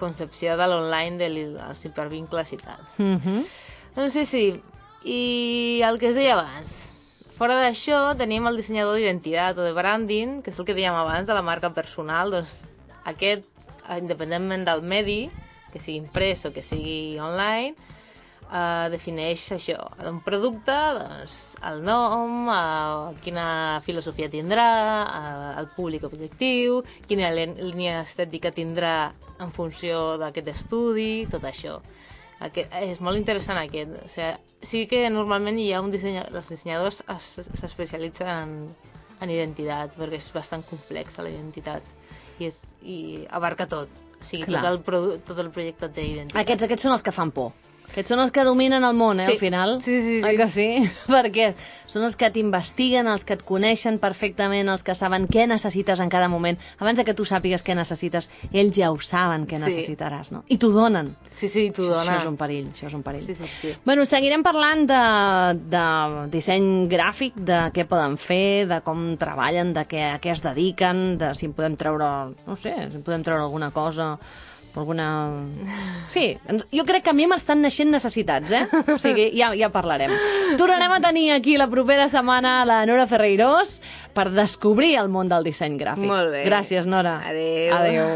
concepció 0.00 0.56
de 0.56 0.66
l'online, 0.70 1.18
dels 1.20 1.84
hipervincles 1.84 2.52
i 2.54 2.56
tal. 2.56 2.80
Mhm. 2.96 3.42
Doncs 3.96 4.12
sí, 4.14 4.24
sí. 4.24 4.44
I 5.04 5.80
el 5.84 5.98
que 5.98 6.08
es 6.08 6.14
deia 6.14 6.38
abans. 6.38 6.89
Fora 7.40 7.54
d'això, 7.56 7.98
tenim 8.20 8.44
el 8.50 8.58
dissenyador 8.60 8.98
d'identitat 8.98 9.56
o 9.56 9.64
de 9.64 9.72
branding, 9.72 10.42
que 10.44 10.52
és 10.52 10.58
el 10.60 10.66
que 10.68 10.74
dèiem 10.76 10.92
abans 10.92 11.24
de 11.24 11.32
la 11.32 11.40
marca 11.40 11.70
personal. 11.72 12.28
Doncs 12.34 12.66
aquest, 13.08 13.46
independentment 13.96 14.66
del 14.68 14.82
medi, 14.84 15.22
que 15.72 15.80
sigui 15.80 16.02
imprès 16.02 16.44
o 16.44 16.50
que 16.52 16.60
sigui 16.60 17.16
online, 17.16 17.72
eh, 18.50 18.90
defineix 18.92 19.46
això, 19.56 19.78
un 20.10 20.20
producte, 20.20 20.76
doncs, 20.98 21.38
el 21.70 21.80
nom, 21.80 22.50
eh, 22.52 23.16
quina 23.24 23.80
filosofia 23.88 24.28
tindrà, 24.28 24.68
eh, 25.08 25.60
el 25.62 25.72
públic 25.78 26.04
objectiu, 26.04 26.82
quina 27.08 27.32
lí- 27.32 27.56
línia 27.56 28.02
estètica 28.02 28.52
tindrà 28.52 29.14
en 29.40 29.50
funció 29.50 30.18
d'aquest 30.18 30.52
estudi, 30.58 31.24
tot 31.24 31.48
això. 31.48 31.80
Aquest, 32.40 32.72
és 32.80 33.00
molt 33.04 33.18
interessant 33.20 33.58
aquest. 33.60 33.90
O 34.04 34.08
sigui, 34.08 34.30
sí 34.64 34.84
que 34.88 35.02
normalment 35.12 35.58
hi 35.60 35.70
ha 35.76 35.80
un 35.84 35.90
dissenya... 35.92 36.26
els 36.32 36.48
dissenyadors 36.48 37.02
es- 37.16 37.50
s'especialitzen 37.60 38.28
en, 38.30 38.54
en 39.20 39.32
identitat, 39.34 39.96
perquè 40.00 40.16
és 40.20 40.30
bastant 40.32 40.64
complexa 40.68 41.22
la 41.26 41.32
identitat 41.32 41.84
i, 42.40 42.46
és, 42.48 42.62
i 42.82 42.98
abarca 43.36 43.66
tot. 43.68 43.88
O 44.20 44.24
sigui, 44.24 44.46
Clar. 44.48 44.62
tot 44.64 44.88
el, 44.92 45.20
tot 45.24 45.38
el 45.44 45.50
projecte 45.52 45.88
té 45.92 46.06
identitat. 46.14 46.40
Aquests, 46.42 46.64
aquests 46.68 46.88
són 46.88 46.96
els 46.96 47.04
que 47.04 47.12
fan 47.12 47.30
por. 47.36 47.52
Aquests 47.90 48.12
són 48.12 48.20
els 48.22 48.30
que 48.30 48.44
dominen 48.46 48.84
el 48.86 48.94
món, 48.94 49.18
eh, 49.20 49.26
Sí. 49.26 49.32
al 49.32 49.38
final. 49.38 49.76
Sí, 49.82 50.00
sí, 50.00 50.20
sí. 50.20 50.24
Oi 50.24 50.36
que 50.38 50.48
sí? 50.48 50.68
Perquè 51.10 51.54
són 51.90 52.04
els 52.06 52.14
que 52.14 52.28
t'investiguen, 52.30 53.08
els 53.10 53.24
que 53.26 53.34
et 53.34 53.42
coneixen 53.42 53.98
perfectament, 53.98 54.68
els 54.70 54.84
que 54.86 54.94
saben 54.94 55.26
què 55.26 55.48
necessites 55.50 55.98
en 55.98 56.08
cada 56.08 56.28
moment. 56.30 56.56
Abans 56.78 57.00
de 57.00 57.04
que 57.04 57.14
tu 57.18 57.24
sàpigues 57.26 57.64
què 57.66 57.74
necessites, 57.74 58.28
ells 58.52 58.76
ja 58.78 58.92
ho 58.92 58.98
saben 59.02 59.44
què 59.50 59.58
Sí. 59.58 59.64
necessitaràs, 59.66 60.30
no? 60.30 60.44
I 60.48 60.56
t'ho 60.56 60.70
donen. 60.70 61.16
Sí, 61.28 61.48
sí, 61.48 61.70
t'ho 61.74 61.82
dona. 61.88 62.04
això 62.12 62.20
és 62.20 62.26
un 62.30 62.36
perill, 62.36 62.68
això 62.70 62.86
és 62.86 62.94
un 62.94 63.02
perill. 63.02 63.26
Sí, 63.26 63.34
sí, 63.34 63.48
sí. 63.60 63.74
Bueno, 63.84 64.06
seguirem 64.06 64.42
parlant 64.46 64.86
de, 64.86 65.58
de 65.74 66.28
disseny 66.30 66.86
gràfic, 66.88 67.34
de 67.34 67.72
què 67.74 67.84
poden 67.90 68.16
fer, 68.18 68.68
de 68.70 68.80
com 68.86 69.16
treballen, 69.18 69.74
de 69.74 69.82
què, 69.90 70.04
a 70.14 70.20
què 70.20 70.30
es 70.30 70.42
dediquen, 70.46 71.18
de 71.18 71.34
si 71.34 71.46
en 71.50 71.52
podem 71.58 71.74
treure, 71.76 72.06
no 72.46 72.54
sé, 72.56 72.76
si 72.90 72.96
en 73.00 73.02
podem 73.02 73.24
treure 73.26 73.42
alguna 73.42 73.72
cosa, 73.72 74.12
alguna... 74.78 75.06
Sí, 76.10 76.34
jo 76.74 76.82
crec 76.88 77.04
que 77.06 77.12
a 77.12 77.14
mi 77.14 77.28
m'estan 77.30 77.62
naixent 77.62 77.92
necessitats, 77.94 78.50
eh? 78.50 78.64
O 78.90 78.98
sigui, 78.98 79.28
ja, 79.38 79.52
ja 79.54 79.68
parlarem. 79.70 80.10
Tornarem 80.58 80.90
a 80.96 80.98
tenir 81.04 81.28
aquí 81.36 81.54
la 81.60 81.68
propera 81.70 82.08
setmana 82.10 82.64
la 82.66 82.80
Nora 82.88 83.06
Ferreirós 83.06 83.78
per 84.16 84.26
descobrir 84.34 84.96
el 84.98 85.08
món 85.12 85.30
del 85.30 85.46
disseny 85.46 85.78
gràfic. 85.78 86.10
Molt 86.10 86.34
bé. 86.34 86.42
Gràcies, 86.48 86.90
Nora. 86.90 87.20
Adéu. 87.30 87.78
Adéu. 87.78 88.12